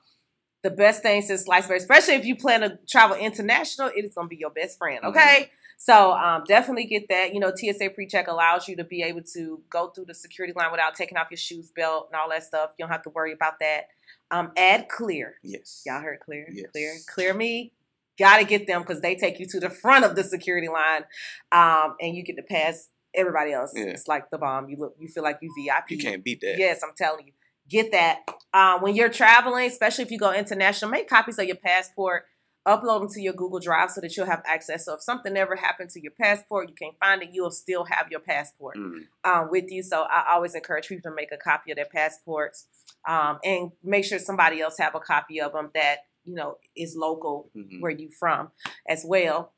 [0.63, 4.15] the best thing since sliced bread, especially if you plan to travel international, it is
[4.15, 5.05] gonna be your best friend.
[5.05, 5.51] Okay.
[5.85, 7.35] So um, definitely get that.
[7.35, 10.71] You know, TSA pre-check allows you to be able to go through the security line
[10.71, 12.71] without taking off your shoes, belt, and all that stuff.
[12.79, 13.89] You don't have to worry about that.
[14.31, 15.35] Um, add clear.
[15.43, 15.83] Yes.
[15.85, 16.69] Y'all heard clear, Yes.
[16.73, 17.73] clear, clear me.
[18.19, 21.05] Got to get them because they take you to the front of the security line,
[21.53, 23.73] um, and you get to pass everybody else.
[23.77, 23.85] Yeah.
[23.85, 24.71] It's like the bomb.
[24.71, 25.91] You look, you feel like you VIP.
[25.91, 26.57] You can't beat that.
[26.57, 27.33] Yes, I'm telling you.
[27.69, 28.21] get that.
[28.55, 32.25] Uh, when you're traveling, especially if you go international, make copies of your passport,
[32.67, 34.85] upload them to your Google Drive so that you'll have access.
[34.87, 38.11] So if something ever happened to your passport, you can't find it, you'll still have
[38.11, 39.07] your passport Mm.
[39.25, 39.83] um, with you.
[39.83, 42.67] So I always encourage people to make a copy of their passports
[43.07, 46.97] um, and make sure somebody else have a copy of them that you know is
[46.97, 47.81] local Mhm.
[47.83, 48.51] where you from
[48.89, 49.53] as well.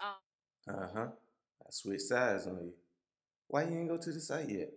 [0.00, 1.08] Uh huh.
[1.66, 2.74] I switched sides on you.
[3.48, 4.70] Why you ain't go to the site yet?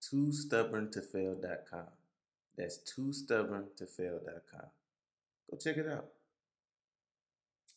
[0.00, 1.88] Too stubborn to fail.com.
[2.56, 4.70] That's too stubborn to fail.com.
[5.50, 6.08] Go check it out.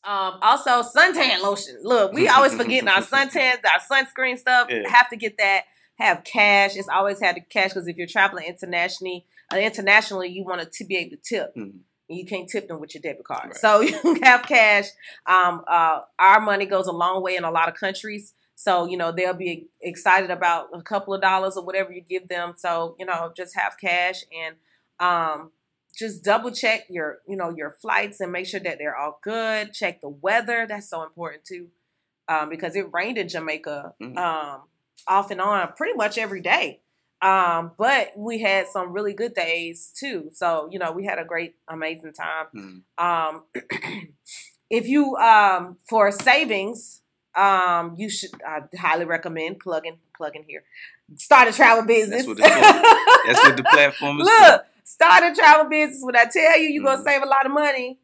[0.04, 1.80] Um, also, suntan lotion.
[1.84, 4.68] Look, we always forgetting our suntan, our sunscreen stuff.
[4.70, 4.88] Yeah.
[4.90, 5.64] Have to get that.
[5.98, 6.78] Have cash.
[6.78, 10.86] It's always had to cash because if you're traveling internationally, uh, internationally, you want to
[10.86, 11.54] be able to tip.
[11.56, 11.80] Mhm.
[12.08, 13.46] You can't tip them with your debit card.
[13.48, 13.56] Right.
[13.56, 14.86] So you have cash.
[15.26, 18.34] Um, uh, our money goes a long way in a lot of countries.
[18.56, 22.28] So, you know, they'll be excited about a couple of dollars or whatever you give
[22.28, 22.54] them.
[22.58, 24.56] So, you know, just have cash and
[25.00, 25.52] um,
[26.00, 29.74] just double check your, you know, your flights and make sure that they're all good.
[29.74, 30.66] Check the weather.
[30.68, 31.68] That's so important too.
[32.28, 34.18] Um, because it rained in Jamaica Mhm.
[34.18, 34.62] um,
[35.08, 36.82] off and on pretty much every day.
[37.22, 40.30] Um, but we had some really good days too.
[40.34, 42.46] So, you know, we had a great, amazing time.
[42.56, 43.04] Mhm.
[43.04, 43.44] Um,
[44.70, 47.02] if you um, for savings,
[47.36, 50.64] um, you should I highly recommend plugging plugging here.
[51.18, 52.26] Start a travel business.
[52.26, 53.26] That's what.
[53.26, 56.02] That's what the platform is Look, start a travel business.
[56.04, 56.86] When I tell you, you're Mhm.
[56.86, 58.00] gonna save a lot of money.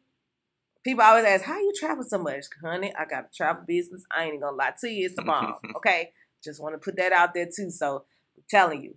[0.84, 4.04] People always ask, "How you travel so much, honey?" I got a travel business.
[4.10, 5.56] I ain't gonna lie to you, it's the bomb.
[5.76, 6.12] okay,
[6.42, 7.70] just want to put that out there too.
[7.70, 8.96] So I'm telling you,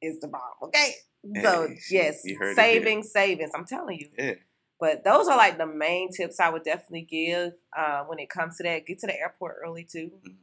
[0.00, 0.40] it's the bomb.
[0.62, 0.94] Okay,
[1.42, 2.82] so Hey, yes, you heard it here.
[2.82, 3.50] savings, savings.
[3.54, 4.10] I'm telling you.
[4.16, 4.34] Yeah.
[4.80, 8.56] But those are like the main tips I would definitely give uh, when it comes
[8.58, 8.86] to that.
[8.86, 10.10] Get to the airport early too.
[10.26, 10.36] Mhm.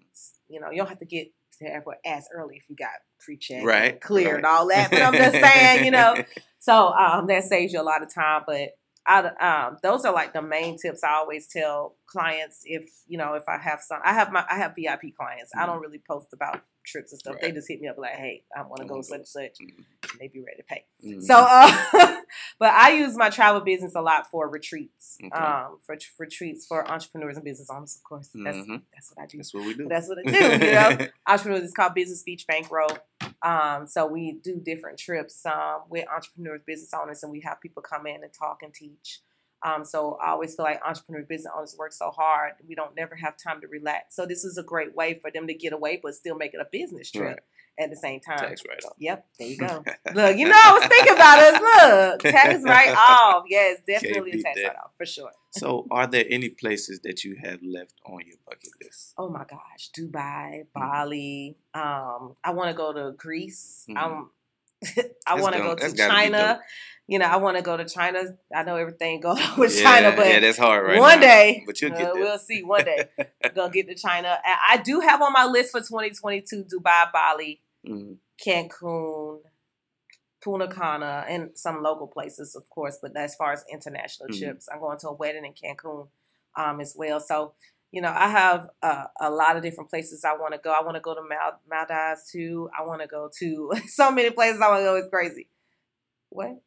[0.48, 1.32] You know, you don't have to get
[1.66, 4.00] to as early if you got pre-check, Right.
[4.02, 4.36] clear, right.
[4.38, 4.90] and all that.
[4.92, 6.16] But I'm just saying, you know,
[6.60, 8.44] so um, that saves you a lot of time.
[8.48, 8.70] But
[9.06, 9.20] I,
[9.68, 12.62] um, those are like the main tips I always tell clients.
[12.66, 15.52] If you know, if I have some, I have my, I have VIP clients.
[15.58, 17.36] I don't really post about trips and stuff.
[17.42, 19.78] They just hit me up like, hey, I want to go such such, Mhm.
[20.12, 20.86] and they be ready to pay.
[21.04, 21.22] Mhm.
[21.22, 22.18] So, uh,
[22.60, 25.30] but I use my travel business a lot for retreats, Okay.
[25.36, 28.30] um, for tr- retreats for entrepreneurs and business owners, of course.
[28.34, 28.82] That's Mhm.
[28.94, 29.38] that's what I do.
[29.38, 29.88] That's what we do.
[29.88, 30.66] That's what I do.
[30.66, 31.64] You know, entrepreneurs.
[31.64, 32.98] It's called Business Beach Bankroll.
[33.44, 37.82] Um, so we do different trips um, with entrepreneurs, business owners, and we have people
[37.82, 39.20] come in and talk and teach.
[39.64, 43.16] Um, so I always feel like entrepreneur business owners work so hard, we don't never
[43.16, 44.16] have time to relax.
[44.16, 46.60] So this is a great way for them to get away, but still make it
[46.60, 47.40] a business trip Right.
[47.86, 48.40] at the same time.
[48.40, 48.94] Tax write off.
[48.98, 49.84] Yep, there you go.
[50.16, 51.62] Look, you know, I was thinking about us.
[51.62, 53.44] Look, tax write off.
[53.50, 54.68] Yes, definitely a tax that.
[54.70, 55.32] write off for sure.
[55.52, 59.14] So, are there any places that you have left on your bucket list?
[59.18, 60.80] Oh my gosh, Dubai, Mm-hmm.
[60.80, 61.58] Bali.
[61.74, 63.86] Um, I want to go to Greece.
[63.90, 63.98] Mhm.
[63.98, 64.32] Um,
[65.28, 66.60] I want to go to China.
[67.08, 68.24] You know, I want to go to China.
[68.56, 71.26] I know everything going on with yeah, China, but yeah, that's hard right one now.
[71.26, 72.24] day, but you'll uh, get there.
[72.24, 72.64] we'll see.
[72.64, 73.06] One day,
[73.56, 74.38] gonna get to China.
[74.70, 78.18] I do have on my list for 2022 Dubai, Bali, Mhm.
[78.46, 79.40] Cancun,
[80.44, 82.98] Punta Cana, and some local places, of course.
[83.02, 84.40] But as far as international Mhm.
[84.40, 86.08] trips, I'm going to a wedding in Cancun
[86.56, 87.20] um, as well.
[87.20, 87.54] So,
[87.92, 90.72] you know, I have uh, a lot of different places I want to go.
[90.72, 92.70] I want to go to Mal- Maldives too.
[92.78, 94.96] I want to go to so many places I want to go.
[94.96, 95.48] It's crazy.
[96.30, 96.62] What?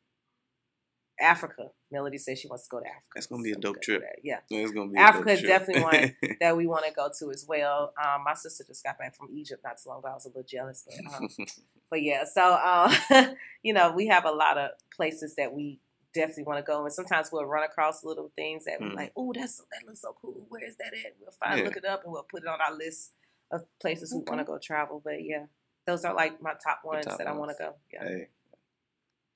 [1.20, 1.68] Africa.
[1.90, 3.10] Melody says she wants to go to Africa.
[3.14, 4.02] That's gonna be a dope trip.
[4.24, 6.36] Yeah It's gonna be a Africa is definitely one.
[6.40, 7.94] that we want to go to as well.
[8.02, 10.08] Um, my sister just got back from Egypt not too long ago.
[10.08, 11.28] I was a little jealous, but um,
[11.90, 12.24] but yeah.
[12.24, 15.78] So um, you know, we have a lot of places that we
[16.14, 18.94] definitely want to go, and sometimes we'll run across little things that we're Mhm.
[18.94, 20.46] like, oh, that's that looks so cool.
[20.48, 21.16] Where is that at?
[21.20, 21.64] We'll find Yeah.
[21.64, 23.12] look it up and we'll put it on our list
[23.50, 25.00] of places we want to go travel.
[25.04, 25.46] But yeah,
[25.86, 27.74] those are like my top ones top that I want to go.
[27.92, 28.04] Yeah.
[28.04, 28.28] hey,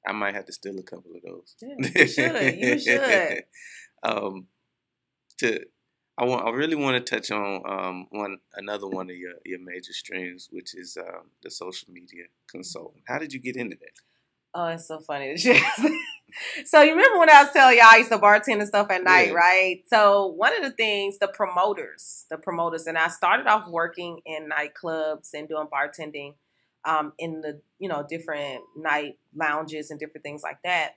[0.06, 1.54] I might have to steal a couple of those.
[1.60, 2.58] Yeah, you should.
[2.58, 3.44] You should.
[4.02, 4.48] um,
[5.38, 5.66] to
[6.16, 9.60] I want I really want to touch on um one another one of your your
[9.60, 13.04] major streams, which is um the social media consultant.
[13.06, 13.92] How did you get into that?
[14.54, 15.36] Oh, it's so funny.
[16.64, 19.02] so you remember when I was telling y'all I used to bartend and stuff at
[19.04, 19.34] night, Yeah.
[19.34, 19.82] right?
[19.86, 24.48] So one of the things, the promoters, the promoters, and I started off working in
[24.48, 26.34] nightclubs and doing bartending
[26.84, 30.92] um, in the you know different night lounges and different things like that.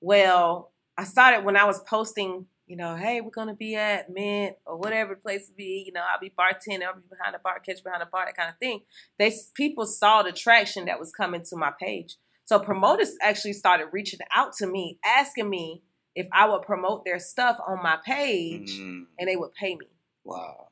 [0.00, 4.56] Well, I started when I was posting, you know, hey, we're gonna be at Mint
[4.66, 5.84] or whatever the place to be.
[5.86, 8.36] You know, I'll be bartending, I'll be behind the bar, catch behind the bar, that
[8.36, 8.80] kind of thing.
[9.18, 12.16] They people saw the traction that was coming to my page.
[12.46, 15.82] So promoters actually started reaching out to me, asking me
[16.14, 19.86] if I would promote their stuff on my page, Mm, and they would pay me.
[20.24, 20.68] wow,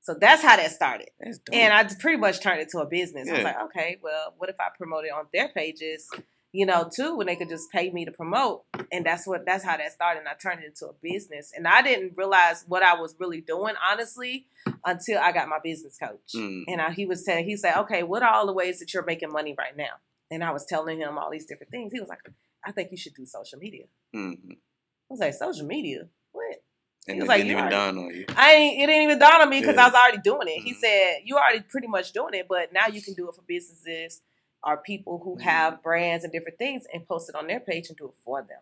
[0.00, 1.10] So that's how that started.
[1.52, 3.28] And I pretty much turned it to a business.
[3.28, 6.08] I was like, okay, well, what if I promote it on their pages
[6.52, 8.64] you know, too, when they could just pay me to promote.
[8.90, 10.20] And that's what that's how that started.
[10.20, 11.52] And I turned it into a business.
[11.56, 14.46] And I didn't realize what I was really doing, honestly,
[14.84, 16.34] until I got my business coach.
[16.34, 16.64] Mm.
[16.66, 19.04] And I, he was saying, he said, okay, what are all the ways that you're
[19.04, 20.00] making money right now?
[20.30, 21.92] And I was telling him all these different things.
[21.92, 22.20] He was like,
[22.64, 23.84] I think you should do social media.
[24.12, 26.06] hmm I was like, social media?
[26.32, 26.62] What?
[27.08, 28.24] And He it was like, didn't even already- dawn on you.
[28.36, 29.82] I ain't, it didn't even dawn on me because Yeah.
[29.82, 30.60] I was already doing it.
[30.62, 30.76] He Mhm.
[30.78, 34.22] said, you already pretty much doing it, but now you can do it for businesses
[34.62, 35.40] or people who Mhm.
[35.40, 38.42] have brands and different things and post it on their page and do it for
[38.42, 38.60] them.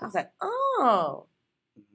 [0.00, 1.26] I was like, oh.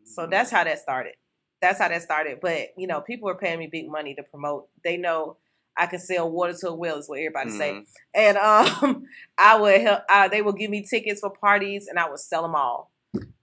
[0.05, 0.31] So Mm-hmm.
[0.31, 1.15] that's how that started.
[1.59, 2.39] That's how that started.
[2.39, 4.69] But, you know, people are paying me big money to promote.
[4.83, 5.37] They know
[5.77, 7.71] I can sell water to a well is what everybody say.
[7.73, 7.85] Mhm.
[8.13, 9.03] And um,
[9.37, 10.01] I would help.
[10.09, 12.91] Uh, they would give me tickets for parties, and I would sell them all.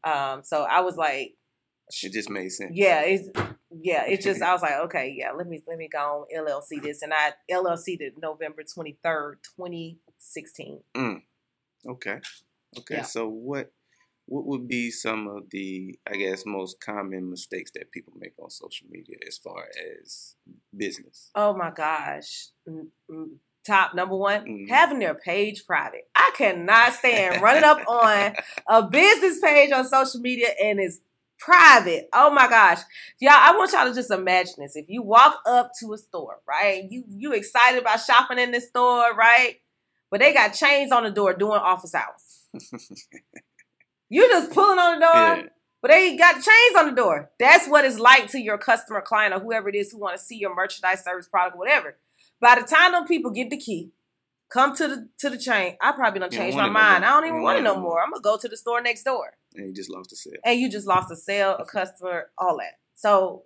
[0.05, 1.35] Um, so I was like,
[2.03, 2.73] It just made sense.
[2.75, 3.29] yeah, it's
[3.71, 4.05] yeah.
[4.07, 5.33] It's just I was like, okay, yeah.
[5.33, 9.39] Let me let me go on LLC this, and I LLC did November twenty third,
[9.57, 10.81] twenty sixteen.
[10.97, 11.23] Mm.
[11.87, 12.21] Okay.
[12.79, 12.97] Okay.
[12.97, 13.03] Yeah.
[13.03, 13.73] So what
[14.29, 18.51] what would be some of the I guess most common mistakes that people make on
[18.51, 19.67] social media as far
[20.01, 20.37] as
[20.77, 21.31] business?
[21.35, 22.49] Oh my gosh.
[23.67, 24.69] Top number one, Mhm.
[24.69, 26.09] having their page private.
[26.15, 28.35] I cannot stand running up on
[28.67, 31.01] a business page on social media and it's
[31.39, 32.09] private.
[32.13, 32.81] Oh my gosh.
[33.21, 34.75] Y'all, I want y'all to just imagine this.
[34.77, 36.85] If you walk up to a store, right?
[36.91, 39.57] You you excited about shopping in the store, right?
[40.11, 42.49] But they got chains on the door doing office hours.
[44.09, 45.13] you just pulling on the door.
[45.15, 45.43] Yeah.
[45.81, 47.31] But they got chains on the door.
[47.39, 50.23] That's what it's like to your customer, client, or whoever it is who want to
[50.23, 51.97] see your merchandise, service, product, whatever.
[52.41, 53.93] By the time them people get the key,
[54.53, 57.05] come to the to the chain, I probably don't change my it no mind.
[57.05, 58.03] I don't even want it no more.
[58.03, 60.33] I'm gonna go to the store next door, And you just lost the sale.
[60.45, 62.79] and you just lost a sale, a customer, all that.
[62.95, 63.45] So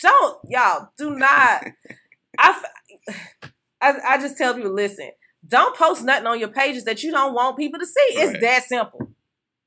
[0.00, 1.64] don't y'all do not.
[2.38, 2.62] I
[3.80, 5.10] I just tell people, listen,
[5.46, 8.00] don't post nothing on your pages that you don't want people to see.
[8.10, 8.40] It's Right.
[8.40, 9.05] that simple.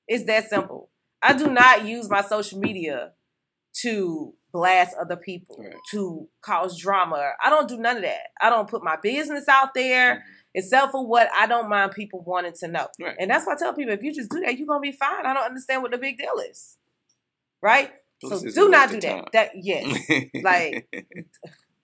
[0.09, 0.89] It's that simple.
[1.21, 3.13] I do not use my social media
[3.81, 5.75] to blast other people, Right.
[5.91, 7.33] to cause drama.
[7.43, 8.29] I don't do none of that.
[8.41, 10.21] I don't put my business out there, Mhm.
[10.55, 12.87] except for what I don't mind people wanting to know.
[12.99, 13.15] Right.
[13.19, 15.25] And that's why I tell people if you just do that, you're gonna be fine.
[15.25, 16.77] I don't understand what the big deal is.
[17.61, 17.93] Right?
[18.21, 19.09] Plus, so do not do that.
[19.09, 19.25] time.
[19.33, 19.99] That yes.
[20.43, 20.87] like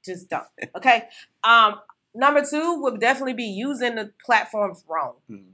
[0.03, 0.47] just don't.
[0.75, 1.07] Okay.
[1.43, 1.79] Um
[2.15, 5.17] number two would definitely be using the platforms wrong.
[5.29, 5.51] Mhm.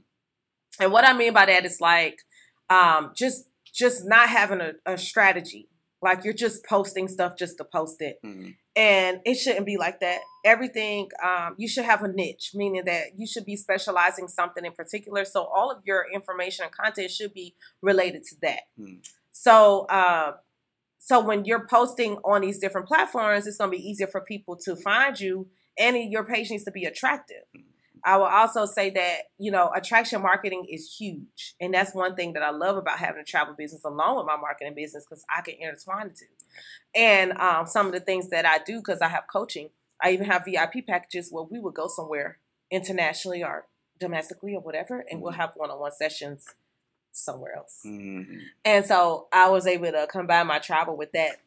[0.80, 2.20] And what I mean by that is like
[2.72, 3.40] um just
[3.82, 5.68] just not having a, a strategy.
[6.02, 8.18] Like you're just posting stuff just to post it.
[8.26, 8.56] Mhm.
[8.76, 10.20] And it shouldn't be like that.
[10.54, 14.74] Everything um you should have a niche, meaning that you should be specializing something in
[14.74, 15.24] particular.
[15.26, 17.48] So all of your information and content should be
[17.82, 18.62] related to that.
[18.80, 19.00] Mhm.
[19.32, 20.34] So uh
[21.04, 24.56] so when you're posting on these different platforms, it's going to be easier for people
[24.66, 27.44] to find you, and your page needs to be attractive.
[28.04, 32.34] I will also say that you know attraction marketing is huge, and that's one thing
[32.34, 35.42] that I love about having a travel business along with my marketing business because I
[35.42, 36.26] can intertwine the two.
[36.96, 39.70] And um, some of the things that I do because I have coaching,
[40.02, 43.68] I even have VIP packages where we would go somewhere internationally or
[44.00, 46.48] domestically or whatever, and we'll have one-on-one sessions
[47.12, 47.82] somewhere else.
[47.86, 48.40] Mhm.
[48.64, 51.38] And so I was able to combine my travel with that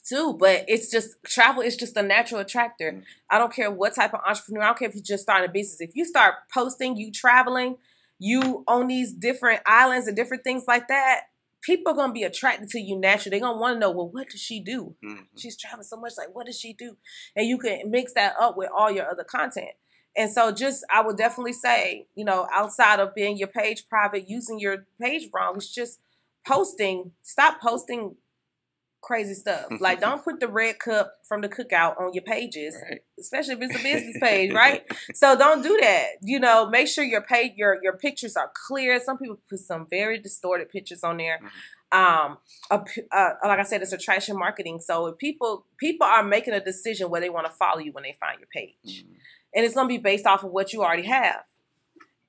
[0.00, 0.34] too.
[0.38, 2.92] But it's just travel is just a natural attractor.
[2.92, 3.04] Mhm.
[3.30, 5.52] I don't care what type of entrepreneur, I don't care if you just start a
[5.52, 5.80] business.
[5.80, 7.78] If you start posting you traveling,
[8.18, 11.22] you on these different islands and different things like that,
[11.62, 13.38] people are gonna be attracted to you naturally.
[13.38, 14.96] They're gonna want to know, well, what does she do?
[15.02, 15.26] Mhm.
[15.38, 16.96] She's traveling so much, like what does she do?
[17.36, 19.70] And you can mix that up with all your other content.
[20.16, 24.28] And so just I would definitely say, you know, outside of being your page private,
[24.28, 26.00] using your page wrong, it's just
[26.46, 28.16] posting, stop posting
[29.00, 29.66] crazy stuff.
[29.80, 33.02] Like don't put the red cup from the cookout on your pages, Right.
[33.18, 34.82] especially if it's a business page, right?
[35.14, 36.06] So don't do that.
[36.22, 39.00] You know, make sure your page your your pictures are clear.
[39.00, 41.40] Some people put some very distorted pictures on there.
[41.92, 42.38] Um,
[42.70, 44.78] a uh, like I said, it's attraction marketing.
[44.80, 48.04] So if people people are making a decision where they want to follow you when
[48.04, 49.16] they find your page, Mhm.
[49.54, 51.44] and it's gonna be based off of what you already have.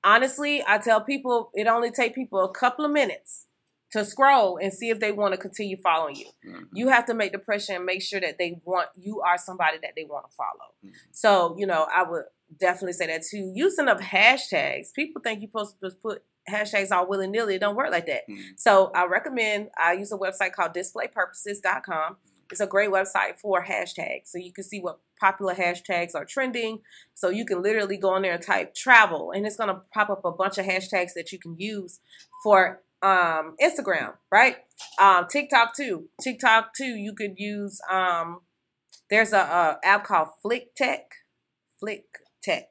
[0.04, 3.46] Honestly, I tell people it only take people a couple of minutes
[3.92, 6.26] to scroll and see if they want to continue following you.
[6.46, 6.68] Mhm.
[6.72, 9.78] You have to make the pressure and make sure that they want you are somebody
[9.82, 10.72] that they want to follow.
[10.84, 10.92] Mhm.
[11.12, 12.24] So, you know, I would
[12.58, 13.52] definitely say that too.
[13.54, 14.92] Using of hashtags.
[14.94, 17.54] People think you're supposed to just put hashtags all willy nilly.
[17.56, 18.26] It don't work like that.
[18.28, 18.58] Mhm.
[18.58, 22.16] So I recommend I use a website called displaypurposes.com.
[22.50, 24.26] It's a great website for hashtags.
[24.26, 26.82] So you can see what popular hashtags are trending.
[27.14, 30.24] So you can literally go on there and type travel and it's gonna pop up
[30.24, 32.00] a bunch of hashtags that you can use
[32.42, 34.56] for um Instagram, right?
[35.00, 36.08] Um TikTok too.
[36.22, 38.40] TikTok too, you could use um
[39.10, 41.02] there's a, a app called Flick Tech.
[41.78, 42.04] Flick
[42.42, 42.68] Tech.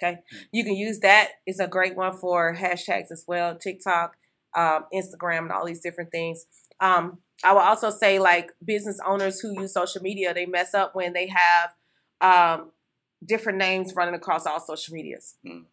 [0.00, 0.20] Okay,
[0.52, 1.28] you can use that.
[1.44, 4.16] It's a great one for hashtags as well, TikTok,
[4.56, 6.46] um, Instagram, and all these different things.
[6.80, 10.94] Um, I will also say like business owners who use social media, they mess up
[10.94, 11.70] when they have
[12.20, 12.70] um,
[13.26, 15.34] different names running across all social medias.
[15.44, 15.64] Mhm.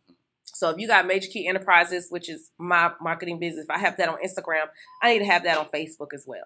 [0.55, 3.97] So if you got Major Key Enterprises, which is my marketing business, if I have
[3.97, 4.67] that on Instagram,
[5.03, 6.45] I need to have that on Facebook as well.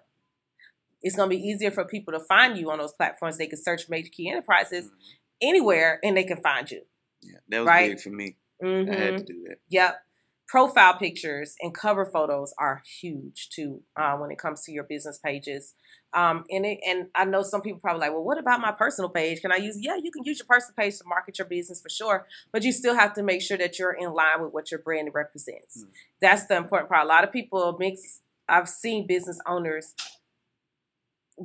[1.00, 3.38] It's going to be easier for people to find you on those platforms.
[3.38, 5.14] They can search Major Key Enterprises Mhm.
[5.42, 6.82] anywhere and they can find you.
[7.22, 7.90] Yeah, that was Right.
[7.92, 8.36] big for me.
[8.60, 8.90] Mhm.
[8.90, 9.58] I had to do that.
[9.68, 10.02] Yep.
[10.50, 15.16] Profile pictures and cover photos are huge too uh, when it comes to your business
[15.24, 15.74] pages.
[16.12, 19.10] Um, and it, and I know some people probably like, well, what about my personal
[19.10, 19.42] page?
[19.42, 19.78] Can I use?
[19.80, 22.72] Yeah, you can use your personal page to market your business for sure, but you
[22.72, 25.84] still have to make sure that you're in line with what your brand represents.
[25.84, 25.90] Mm.
[26.20, 27.04] That's the important part.
[27.04, 28.20] A lot of people mix.
[28.48, 29.94] I've seen business owners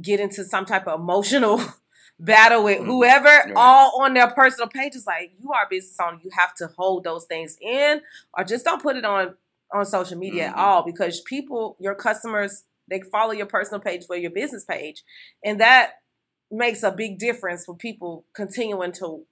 [0.02, 1.62] get into some type of emotional
[2.20, 2.86] battle with Mhm.
[2.86, 3.54] whoever Right.
[3.56, 7.04] all on their personal pages like you are a business owner you have to hold
[7.04, 8.02] those things in
[8.38, 9.36] or just don't put it on
[9.74, 10.50] on social media Mhm.
[10.52, 15.04] at all because people your customers they follow your personal page for your business page
[15.44, 16.02] and that
[16.52, 19.26] makes a big difference for people continuing to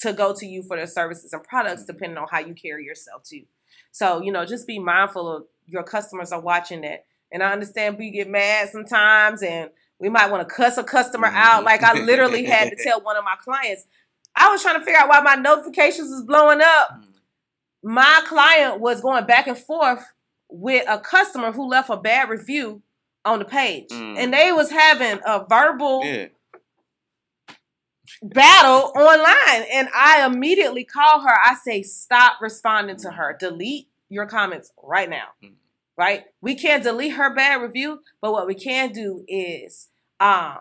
[0.00, 1.86] to go to you for their services and products Mhm.
[1.86, 3.46] depending on how you carry yourself too
[3.92, 7.96] so you know just be mindful of your customers are watching that and i understand
[7.98, 11.66] we get mad sometimes and we might want to cuss a customer out Mhm.
[11.66, 13.84] like i literally had to tell one of my clients
[14.36, 17.14] i was trying to figure out why my notifications was blowing up Mhm.
[17.82, 20.04] my client was going back and forth
[20.50, 22.82] with a customer who left a bad review
[23.24, 24.16] on the page Mm.
[24.18, 26.26] and they was having a verbal Yeah.
[28.22, 34.24] battle online and i immediately call her i say stop responding to her delete your
[34.26, 35.52] comments right now Mhm.
[35.98, 36.24] Right?
[36.40, 39.88] We can't delete her bad review but what we can do is
[40.20, 40.56] um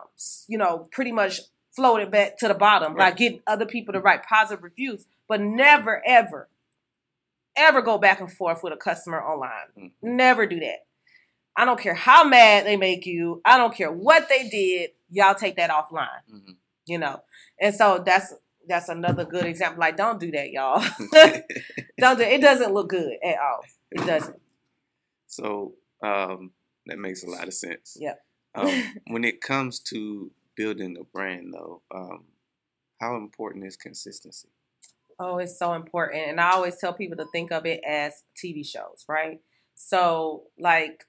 [0.47, 1.39] you know pretty much
[1.75, 3.15] float it back to the bottom Right.
[3.15, 6.49] getting other people to write positive reviews but never ever
[7.55, 9.67] ever go back and forth with a customer online.
[9.77, 9.91] Mhm.
[10.01, 10.85] never do that.
[11.55, 13.41] I don't care how mad they make you.
[13.43, 14.91] I don't care what they did.
[15.09, 16.55] Y'all take that offline Mhm.
[16.85, 17.23] you know?
[17.59, 18.33] And so that's
[18.67, 19.79] that's another good example.
[19.79, 20.81] Like don't do that y'all.
[21.99, 23.61] Don't do it doesn't look good at all.
[23.91, 24.39] It doesn't
[25.27, 26.51] so um,
[26.87, 27.97] that makes a lot of sense.
[27.99, 28.19] Yep.
[28.55, 32.25] Um, when it comes to building a brand, though, um,
[32.99, 34.49] how important is consistency?
[35.19, 38.65] oh it's so important and i always tell people to think of it as tv
[38.65, 39.39] shows right
[39.75, 41.05] so like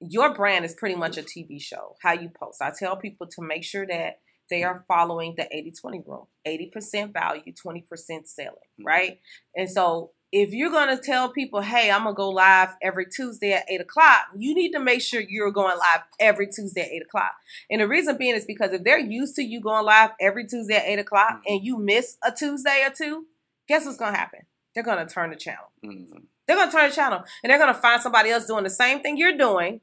[0.00, 3.40] your brand is pretty much a tv show how you post i tell people to
[3.42, 4.18] make sure that
[4.50, 7.82] they are following the 80-20 rule 80% value 20%
[8.26, 8.84] selling Mhm.
[8.84, 9.20] right
[9.54, 13.06] and so if you're going to tell people hey i'm going to go live every
[13.06, 16.90] tuesday at 8 o'clock you need to make sure you're going live every tuesday at
[16.92, 17.32] 8 o'clock
[17.70, 20.74] and the reason being is because if they're used to you going live every tuesday
[20.76, 21.42] at 8 o'clock Mhm.
[21.46, 23.26] and you miss a tuesday or two
[23.68, 24.40] guess what's going to happen
[24.74, 26.24] they're going to turn the channel Mhm.
[26.46, 28.70] they're going to turn the channel and they're going to find somebody else doing the
[28.70, 29.80] same thing you're doing,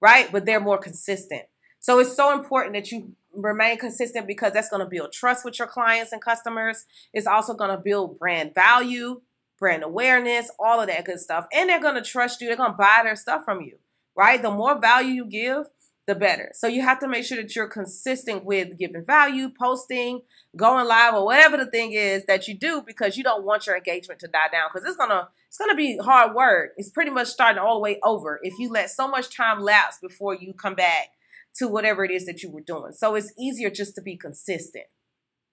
[0.00, 0.30] right?
[0.30, 1.42] But they're more consistent.
[1.80, 5.58] So it's so important that you remain consistent because that's going to build trust with
[5.58, 6.84] your clients and customers.
[7.12, 9.22] It's also going to build brand value,
[9.58, 11.46] brand awareness, all of that good stuff.
[11.52, 12.48] And they're going to trust you.
[12.48, 13.78] They're going to buy their stuff from you,
[14.16, 14.40] right?
[14.40, 15.66] The more value you give,
[16.08, 16.50] the better.
[16.54, 20.22] So you have to make sure that you're consistent with giving value, posting,
[20.56, 23.76] going live, or whatever the thing is that you do because you don't want your
[23.76, 26.70] engagement to die down because it's gonna it's gonna be hard work.
[26.78, 29.98] It's pretty much starting all the way over if you let so much time lapse
[30.00, 31.08] before you come back
[31.56, 32.92] to whatever it is that you were doing.
[32.92, 34.86] So it's easier just to be consistent.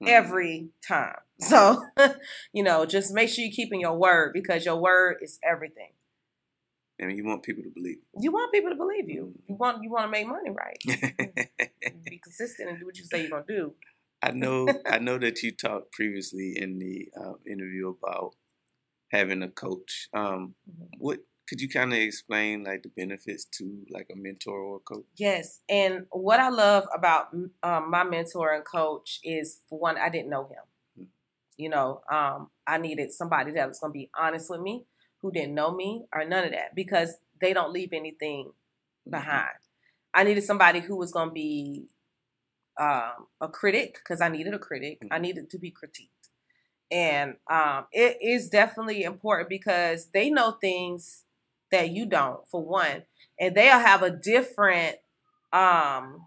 [0.07, 1.17] Every time.
[1.37, 1.83] So,
[2.53, 5.89] you know, just make sure you're keeping your word because your word is everything.
[6.97, 7.97] and you want people to believe.
[8.17, 9.33] You want people to believe you.
[9.45, 10.79] You want you want to make money, right?
[12.09, 13.73] Be consistent and do what you say you're gonna do.
[14.23, 14.69] I know.
[14.85, 18.35] I know that you talked previously in the uh, interview about
[19.11, 20.07] having a coach.
[20.13, 20.87] Um, Mhm.
[20.99, 24.79] what could you kind of explain, like the benefits to like a mentor or a
[24.79, 25.05] coach?
[25.15, 27.33] Yes, and what I love about
[27.63, 31.03] um, my mentor and coach is, for one, I didn't know him.
[31.03, 31.07] Mm.
[31.57, 34.85] You know, um, I needed somebody that was going to be honest with me,
[35.21, 38.51] who didn't know me or none of that, because they don't leave anything
[39.09, 39.57] behind.
[40.13, 41.87] I needed somebody who was going to be
[42.79, 45.01] um, a critic because I needed a critic.
[45.11, 46.09] I needed to be critiqued.
[46.91, 51.24] And um, it is definitely important because they know things
[51.71, 53.03] that you don't, for one,
[53.39, 54.97] and they'll have a different,
[55.53, 56.21] um,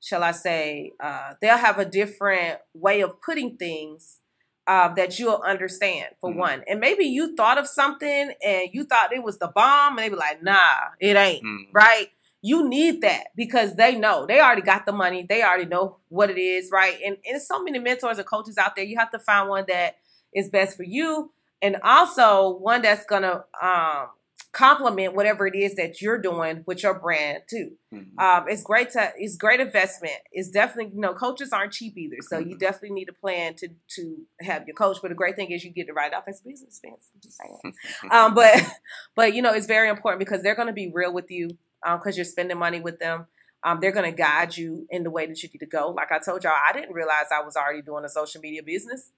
[0.00, 4.18] shall I say, uh, they'll have a different way of putting things
[4.66, 6.36] uh, that you'll understand, for Mhm.
[6.36, 6.64] one.
[6.68, 10.08] And maybe you thought of something and you thought it was the bomb, and they
[10.08, 11.66] be like, nah, it ain't Mhm.
[11.72, 12.10] right?
[12.42, 16.30] You need that because they know they already got the money, they already know what
[16.30, 16.98] it is, right?
[17.04, 18.84] And and so many mentors and coaches out there.
[18.84, 19.96] You have to find one that
[20.32, 24.08] is best for you, and also one that's gonna um,
[24.52, 27.72] complement whatever it is that you're doing with your brand too.
[27.92, 28.18] Mhm.
[28.18, 30.14] Um, it's great to it's great investment.
[30.30, 32.60] It's definitely you know coaches aren't cheap either, so you Mhm.
[32.60, 34.98] definitely need a plan to to have your coach.
[35.00, 37.08] But the great thing is you get to write off as business expense.
[37.14, 37.74] I'm just saying.
[38.10, 38.54] um, but
[39.16, 42.16] but you know it's very important because they're going to be real with you because
[42.16, 43.26] you're spending money with them.
[43.64, 45.90] Um, they're going to guide you in the way that you need to go.
[45.90, 49.12] Like I told y'all, I didn't realize I was already doing a social media business.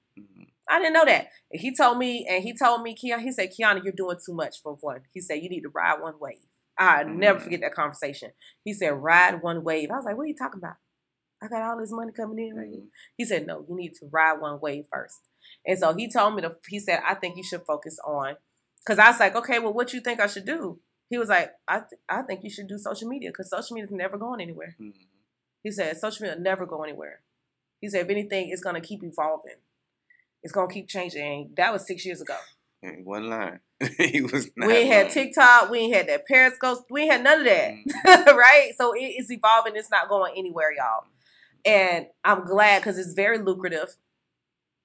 [0.69, 1.29] I didn't know that.
[1.51, 4.35] And he told me, and he told me, Keon, he said, Quiana, you're doing too
[4.35, 5.01] much for one.
[5.13, 6.39] He said, you need to ride one wave.
[6.79, 7.43] I never Mm.
[7.43, 8.33] forget that conversation.
[8.65, 9.91] He said, ride one wave.
[9.91, 10.77] I was like, what are you talking about?
[11.43, 12.67] I got all this money coming in right.
[12.69, 12.89] Mhm.
[13.17, 15.21] He said, no, you need to ride one wave first.
[15.67, 18.37] And so he told me to, he said, I think you should focus on,
[18.79, 20.81] because I was like, okay, well, what you think I should do?
[21.11, 23.87] He was like, I, th- I think you should do social media because social media
[23.87, 24.75] is never going anywhere.
[24.81, 24.95] Mhm.
[25.63, 27.21] He said, social media never go anywhere.
[27.81, 29.57] He said, if anything, it's going to keep evolving.
[30.45, 31.53] It's to keep changing.
[31.57, 32.37] That was six years ago.
[32.83, 33.61] And one line.
[33.99, 35.11] he was not we had lying.
[35.11, 35.71] TikTok.
[35.71, 36.85] We ain't had that Periscope.
[36.91, 37.73] We ain't had none of that.
[38.07, 38.27] Mhm.
[38.37, 38.73] right?
[38.77, 39.75] So it is evolving.
[39.75, 41.05] It's not going anywhere, y'all.
[41.65, 43.97] And I'm glad because it's very lucrative.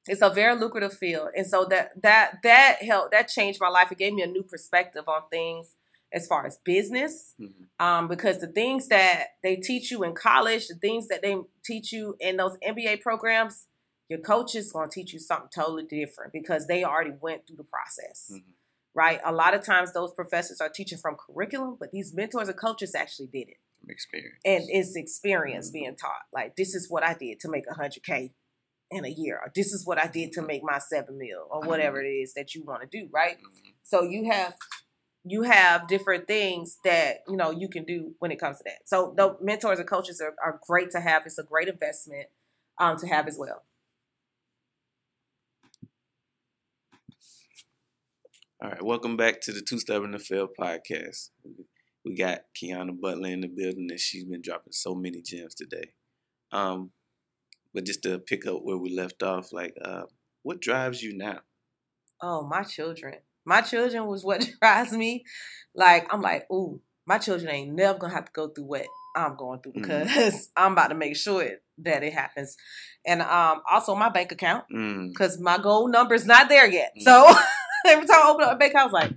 [0.07, 1.29] It's a very lucrative field.
[1.35, 3.91] And so that that that helped that changed my life.
[3.91, 5.75] It gave me a new perspective on things
[6.13, 7.35] as far as business.
[7.39, 7.85] Mhm.
[7.85, 11.35] Um, because the things that they teach you in college, the things that they
[11.65, 13.65] teach you in those MBA programs,
[14.09, 17.57] your coach is going to teach you something totally different because they already went through
[17.57, 18.43] the process Mhm.
[18.95, 19.21] right?
[19.23, 22.95] A lot of times those professors are teaching from curriculum, but these mentors and coaches
[22.95, 23.57] actually did it.
[23.79, 24.41] From experience.
[24.43, 25.73] And it's experience Mhm.
[25.73, 26.25] being taught.
[26.33, 28.33] Like, this is what I did to make 100K
[28.91, 31.61] in a year, or this is what I did to make my seven mil, or
[31.61, 33.37] whatever it is that you want to do, right?
[33.39, 33.75] Mhm.
[33.83, 34.57] So you have
[35.25, 38.87] you have different things that you know you can do when it comes to that.
[38.87, 41.25] So the mentors and coaches are, are great to have.
[41.25, 42.29] It's a great investment
[42.79, 43.63] um, to have as well.
[48.61, 51.29] All right, welcome back to the Too Stubborn to Fail podcast.
[52.03, 55.93] We got Quiana Butler in the building, and she's been dropping so many gems today.
[56.51, 56.91] Um,
[57.73, 60.03] but just to pick up where we left off, like, uh,
[60.43, 61.39] what drives you now?
[62.21, 63.15] Oh, my children.
[63.45, 65.23] My children was what drives me.
[65.73, 68.85] Like, I'm like, ooh, my children ain't never gonna have to go through what
[69.15, 69.81] I'm going through Mhm.
[69.83, 72.55] because I'm about to make sure it, that it happens.
[73.05, 76.91] And um also my bank account, Mm, because my goal number's not there yet.
[76.99, 77.03] Mhm.
[77.03, 77.33] So
[77.87, 79.13] every time I open up a bank account, I was like,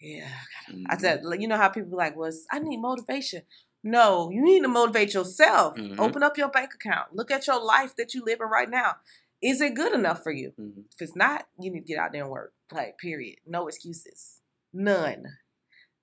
[0.00, 0.28] yeah.
[0.68, 1.00] I mhm.
[1.00, 3.42] said, you know how people be like, was I need motivation.
[3.82, 5.76] No, you need to motivate yourself.
[5.76, 5.98] Mhm.
[5.98, 7.14] Open up your bank account.
[7.14, 8.96] Look at your life that you living right now.
[9.42, 10.52] Is it good enough for you?
[10.58, 10.84] Mhm.
[10.94, 12.54] If it's not, you need to get out there and work.
[12.72, 13.36] Like, period.
[13.46, 14.40] No excuses.
[14.72, 15.24] None.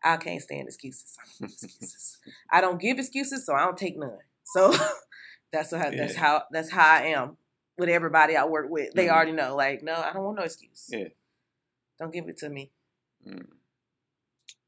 [0.03, 1.15] I can't stand excuses.
[1.19, 2.17] I don't give excuses.
[2.51, 4.17] I don't give excuses, so I don't take none.
[4.45, 4.71] So
[5.51, 6.19] that's how that's Yeah.
[6.19, 7.37] how that's how I am
[7.77, 8.93] with everybody I work with.
[8.93, 9.11] They Mhm.
[9.11, 9.55] already know.
[9.55, 10.87] Like, no, I don't want no excuse.
[10.91, 11.07] Yeah.
[12.01, 12.71] Don't give it to me.
[13.27, 13.45] Mm.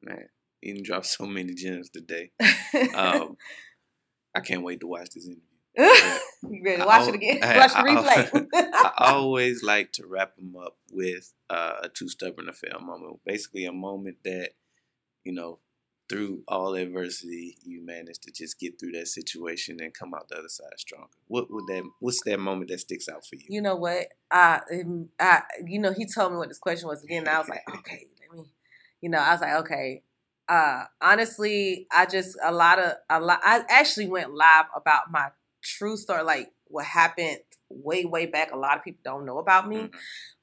[0.03, 0.25] Man,
[0.61, 2.31] you done dropped so many gems today.
[2.95, 3.37] Um,
[4.35, 5.41] I can't wait to watch this interview.
[5.77, 7.39] you ready to watch I- it again?
[7.43, 8.47] I- watch the I- replay.
[8.99, 13.19] I always like to wrap them up with uh, a too stubborn to fail moment.
[13.25, 14.51] Basically, a moment that
[15.23, 15.59] you know,
[16.13, 20.35] through all adversity, you managed to just get through that situation and come out the
[20.37, 21.07] other side stronger.
[21.27, 21.83] What would that?
[21.99, 23.45] What's that moment that sticks out for you?
[23.49, 24.07] you know what?
[24.31, 27.19] I, um, I, you know, he told me what this question was again.
[27.19, 28.45] And I was like, okay, let me,
[29.01, 30.03] you know, I was like, okay.
[30.47, 33.39] Uh, honestly, I just a lot of a lot.
[33.43, 35.29] I actually went live about my
[35.63, 37.39] true story, like what happened
[37.69, 38.51] way, way back.
[38.51, 39.93] A lot of people don't know about me, Mhm.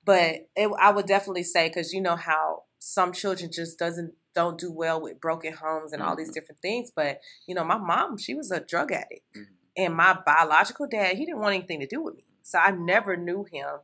[0.05, 4.59] but it, I would definitely say because you know how some children just doesn't don't
[4.59, 6.35] do well with broken homes and all these Mhm.
[6.35, 6.91] different things.
[6.95, 9.26] But you know, my mom, she was a drug addict.
[9.35, 9.47] Mhm.
[9.76, 12.24] And my biological dad, he didn't want anything to do with me.
[12.43, 13.81] So I never knew him.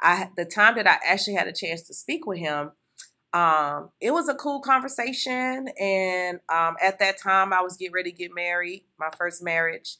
[0.00, 2.72] I the time that I actually had a chance to speak with him,
[3.32, 5.68] um, it was a cool conversation.
[5.78, 9.96] And um, at that time I was getting ready to get married, my first marriage.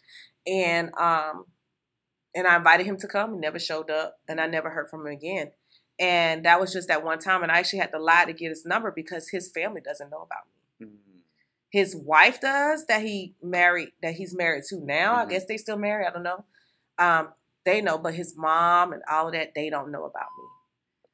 [0.47, 1.47] And um,
[2.35, 3.35] and I invited him to come.
[3.35, 5.53] He never showed up, and I never heard from him again.
[6.01, 7.43] And that was just that one time.
[7.45, 10.23] And I actually had to lie to get his number because his family doesn't know
[10.23, 10.45] about
[10.81, 10.97] me Mhm.
[11.69, 15.15] his wife does that he married that he's married to now.
[15.15, 15.19] Mhm.
[15.19, 16.07] I guess they still married.
[16.07, 16.45] I don't know.
[16.99, 17.35] Um,
[17.65, 20.45] they know, but his mom and all of that they don't know about me.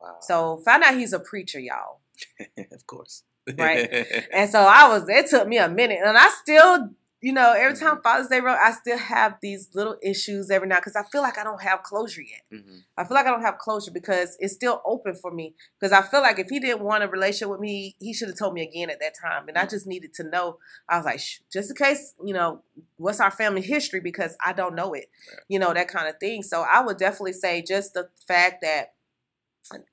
[0.00, 0.18] Wow.
[0.20, 2.00] So find out he's a preacher, y'all.
[2.72, 3.24] of course.
[3.58, 3.88] Right.
[4.32, 5.08] And so I was.
[5.08, 6.90] It took me a minute, and I still,
[7.26, 10.76] you know, every time Father's Day wrote, I still have these little issues every now
[10.76, 12.42] because I feel like I don't have closure yet.
[12.54, 12.84] Mhm.
[12.96, 15.56] I feel like I don't have closure because it's still open for me.
[15.76, 18.38] Because I feel like if he didn't want a relationship with me, he should have
[18.38, 19.48] told me again at that time.
[19.48, 20.58] And I just needed to know.
[20.88, 21.20] I was like,
[21.52, 22.62] just in case, you know,
[22.96, 23.98] what's our family history?
[23.98, 25.06] Because I don't know it,
[25.48, 26.44] you know, that kind of thing.
[26.44, 28.92] So I would definitely say just the fact that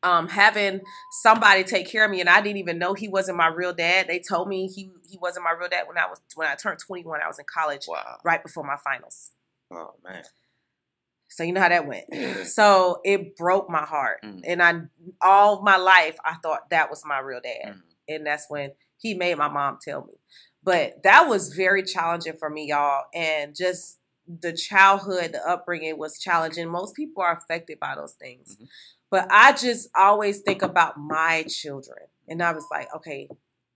[0.04, 0.82] um, having
[1.22, 4.08] somebody take care of me, and I didn't even know he wasn't my real dad.
[4.08, 6.80] They told me he he wasn't my real dad when I was when I turned
[6.80, 7.22] 21.
[7.22, 8.18] I was in college, Wow.
[8.24, 9.32] right before my finals.
[9.72, 10.24] Oh man.
[11.30, 12.06] So you know how that went.
[12.12, 12.44] Yeah.
[12.44, 14.42] So it broke my heart, Mm.
[14.46, 14.82] and I
[15.22, 17.82] all my life I thought that was my real dad, Mhm.
[18.08, 20.14] and that's when he made my mom tell me.
[20.62, 26.18] But that was very challenging for me, y'all, and just the childhood, the upbringing was
[26.20, 26.70] challenging.
[26.70, 28.70] Most people are affected by those things, Mhm.
[29.14, 33.30] But I just always think about my children, and I was like, okay,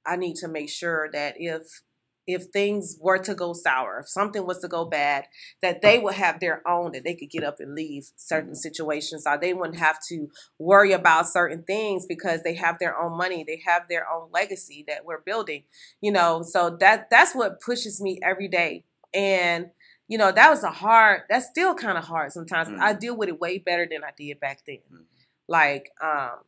[0.03, 1.83] I need to make sure that if
[2.25, 5.25] if things were to go sour, if something was to go bad,
[5.61, 9.27] that they would have their own, that they could get up and leave certain situations,
[9.27, 10.27] or they wouldn't have to
[10.57, 14.83] worry about certain things because they have their own money, they have their own legacy
[14.87, 15.65] that we're building,
[16.01, 16.41] you know.
[16.41, 19.67] So that that's what pushes me every day, and
[20.07, 21.21] you know that was a hard.
[21.29, 22.69] That's still kind of hard sometimes.
[22.69, 22.79] Mhm.
[22.79, 24.79] I deal with it way better than I did back then.
[24.91, 25.03] Mhm.
[25.47, 26.39] Like, um,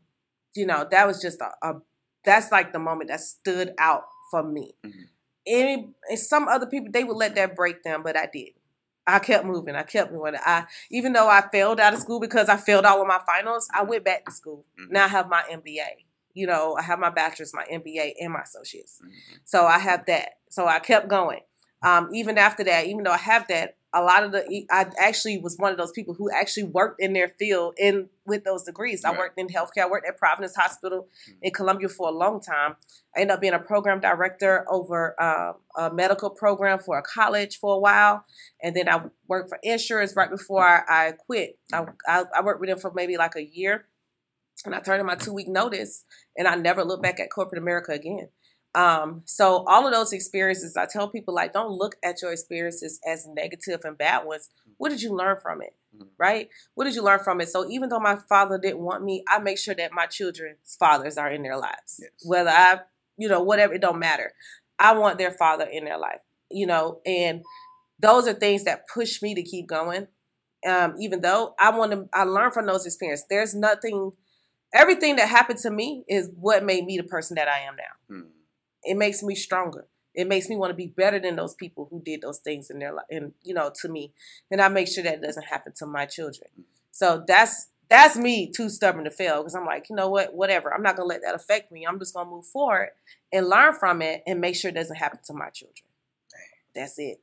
[0.56, 1.76] you know, that was just a, a
[2.26, 4.74] that's like the moment that stood out for me.
[4.86, 4.92] Mhm.
[5.48, 8.50] Any and some other people they would let that break them, but I did.
[9.08, 9.76] I kept moving.
[9.76, 10.36] I kept moving.
[10.46, 13.68] I even though I failed out of school because I failed all of my finals,
[13.74, 14.66] I went back to school.
[14.80, 14.92] Mhm.
[14.92, 16.06] Now I have my MBA.
[16.34, 19.02] You know, I have my bachelor's, my MBA, and my associates.
[19.04, 19.40] Mhm.
[19.46, 20.40] So I have that.
[20.50, 21.42] So I kept going.
[21.82, 25.40] Um, even after that, even though I have that, a lot of the I actually
[25.40, 29.04] was one of those people who actually worked in their field in with those degrees.
[29.04, 29.84] I worked in healthcare.
[29.84, 31.38] I worked at Providence Hospital Mhm.
[31.42, 32.76] in Columbia for a long time.
[33.16, 37.58] I ended up being a program director over um, a medical program for a college
[37.60, 38.26] for a while,
[38.62, 41.58] and then I worked for insurance right before I, I quit.
[41.74, 43.88] I, I, I worked with them for maybe like a year,
[44.66, 46.06] and I turned in my two week notice,
[46.38, 48.30] and I never looked back at corporate America again.
[48.76, 53.00] Um, so all of those experiences, I tell people like, don't look at your experiences
[53.08, 54.50] as negative and bad ones.
[54.78, 55.76] What did you learn from it?
[55.96, 56.10] Mhm.
[56.18, 56.50] Right?
[56.76, 57.50] What did you learn from it?
[57.50, 61.18] So even though my father didn't want me, I make sure that my children's fathers
[61.18, 62.00] are in their lives.
[62.00, 62.12] Yes.
[62.24, 62.82] Whether I,
[63.18, 64.34] you know, whatever, it don't matter.
[64.78, 67.44] I want their father in their life, you know, and
[68.00, 70.08] those are things that push me to keep going.
[70.66, 73.26] Um, even though I want to, I learn from those experiences.
[73.30, 74.12] There's nothing,
[74.74, 78.16] everything that happened to me is what made me the person that I am now
[78.16, 78.32] Mhm.
[78.84, 79.88] It makes me stronger.
[80.16, 82.80] It makes me want to be better than those people who did those things in
[82.80, 84.14] their life, and you know, to me.
[84.52, 86.50] And I make sure that doesn't happen to my children.
[86.92, 90.74] So that's that's me too stubborn to fail because I'm like, you know what, whatever.
[90.74, 91.86] I'm not gonna let that affect me.
[91.86, 92.90] I'm just gonna move forward
[93.32, 95.86] and learn from it and make sure it doesn't happen to my children.
[96.76, 97.22] That's it.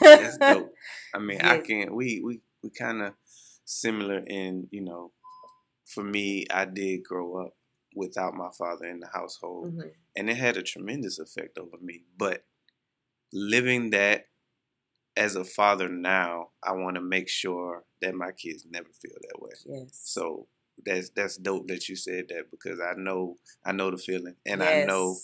[0.00, 0.74] That's dope.
[1.14, 1.94] I mean, I can't.
[1.94, 3.14] we we we kind of
[3.64, 5.12] similar in you know,
[5.86, 7.54] for me, I did grow up
[7.94, 9.90] without my father in the household, Mhm.
[10.16, 12.04] And it had a tremendous effect over me.
[12.16, 12.44] But
[13.32, 14.26] living that
[15.16, 19.42] as a father now, I want to make sure that my kids never feel that
[19.42, 19.50] way.
[19.66, 20.00] Yes.
[20.04, 20.46] So
[20.84, 24.62] that's that's dope that you said that because I know I know the feeling, and
[24.62, 25.16] I know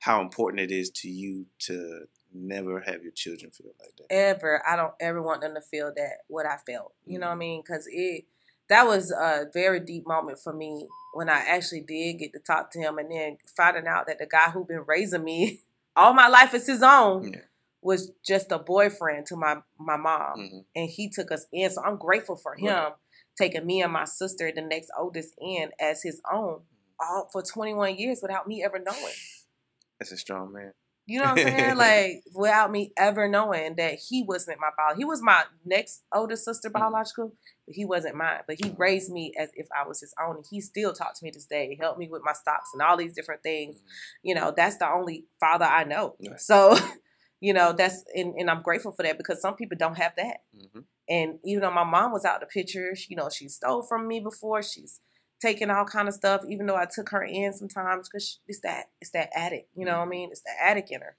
[0.00, 4.12] how important it is to you to never have your children feel like that.
[4.12, 7.32] ever i don't ever want them to feel that what i felt you know what
[7.32, 7.38] i Mhm.
[7.38, 8.26] mean because it
[8.68, 12.70] that was a very deep moment for me when i actually did get to talk
[12.70, 15.60] to him and then finding out that the guy who been raising me
[15.96, 17.40] all my life is his own Yeah.
[17.82, 20.64] was just a boyfriend to my my mom Mhm.
[20.74, 22.92] and he took us in so i'm grateful for him Right.
[23.38, 26.62] taking me and my sister the next oldest in as his own
[27.00, 29.14] all for 21 years without me ever knowing
[29.98, 30.72] That's a strong man.
[31.06, 31.76] You know what I'm saying?
[31.78, 34.98] like without me ever knowing that he wasn't my biological.
[35.00, 36.92] He was my next oldest sister Mm-hmm.
[36.92, 37.32] biological,
[37.66, 38.40] but he wasn't mine.
[38.46, 40.36] But he raised me as if I was his own.
[40.36, 42.96] And he still talks to me this day, helped me with my stocks and all
[42.96, 43.80] these different things.
[44.22, 46.16] You know, that's the only father I know.
[46.28, 46.40] Right.
[46.40, 46.76] So,
[47.40, 50.38] you know, that's and, and I'm grateful for that because some people don't have that.
[50.54, 54.08] hmm And even though my mom was out the picture, you know, she stole from
[54.08, 54.62] me before.
[54.62, 55.00] She's
[55.40, 56.42] taken all kind of stuff.
[56.48, 59.68] Even though I took her in sometimes, because it's that it's that addict.
[59.76, 60.30] You know what I mean?
[60.30, 61.16] It's the addict in her.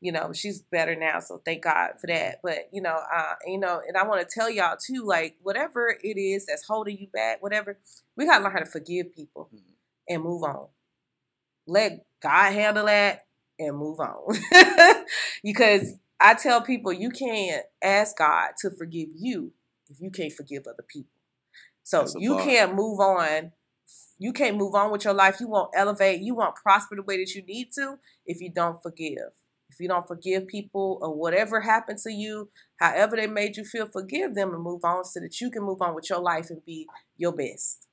[0.00, 2.40] You know, she's better now, so thank God for that.
[2.42, 5.88] But you know, uh, you know, and I want to tell y'all too, like whatever
[6.02, 7.78] it is that's holding you back, whatever,
[8.16, 9.60] we gotta learn how to forgive people Mhm.
[10.08, 10.68] and move on.
[11.66, 13.26] Let God handle that
[13.58, 14.36] and move on.
[15.42, 19.52] because I tell people you can't ask God to forgive you
[19.88, 21.10] if you can't forgive other people.
[21.86, 22.44] So you bar.
[22.44, 23.52] can't move on.
[24.18, 25.38] You can't move on with your life.
[25.38, 26.20] You won't elevate.
[26.20, 29.30] You won't prosper the way that you need to if you don't forgive.
[29.70, 33.86] If you don't forgive people or whatever happened to you, however they made you feel,
[33.86, 36.64] forgive them and move on so that you can move on with your life and
[36.64, 37.86] be your best.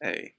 [0.00, 0.34] Hey,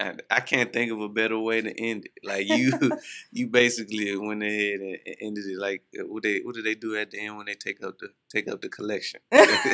[0.00, 2.26] I, I can't think of a better way to end it.
[2.26, 2.72] Like you,
[3.32, 5.58] you basically went ahead and ended it.
[5.58, 7.98] Like uh, what they what do they do at the end when they take up
[7.98, 9.20] the take up the collection?
[9.30, 9.44] Pass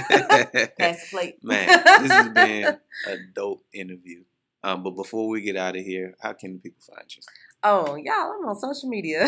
[0.52, 1.38] the plate.
[1.42, 4.24] Man, this has been a dope interview.
[4.64, 7.22] Um, but before we get out of here, how can people find you?
[7.62, 9.26] Oh, y'all, I'm on social media.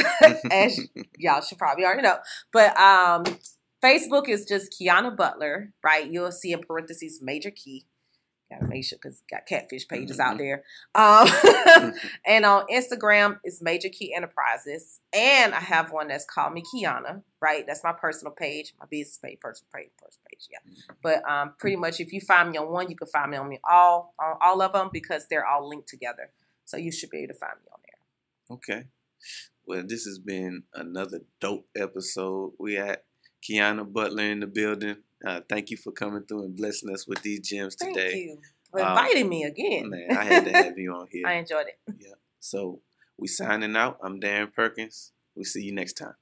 [0.51, 0.81] As
[1.17, 2.19] y'all should probably already know.
[2.53, 3.25] But um
[3.83, 6.11] Facebook is just Quiana Butler, right?
[6.11, 7.87] You'll see in parentheses major key.
[8.51, 10.39] Gotta make sure because got catfish pages out Mhm.
[10.39, 10.65] there.
[10.95, 11.93] Um,
[12.27, 15.01] and on Instagram it's Major Key Enterprises.
[15.13, 17.67] And I have one that's called me Quiana, right?
[17.67, 20.93] That's my personal page, my business page, personal page, personal page, yeah.
[21.03, 23.49] But um, pretty much if you find me on one, you can find me on
[23.49, 26.31] me all on all of them because they're all linked together.
[26.65, 28.57] So you should be able to find me on there.
[28.57, 28.87] Okay.
[29.67, 32.53] Well, this has been another dope episode.
[32.59, 33.01] We had
[33.43, 34.97] Quiana Butler in the building.
[35.27, 38.11] Uh, thank you for coming through and blessing us with these gems Thank today.
[38.13, 38.39] Thank you
[38.71, 39.91] for Um, inviting me again.
[39.91, 41.27] Man, I had to have you on here.
[41.27, 41.95] I enjoyed it.
[41.99, 42.15] Yeah.
[42.41, 42.81] So
[43.17, 43.99] we signing out.
[44.03, 45.13] I'm Darren Perkins.
[45.35, 46.15] We see you next time.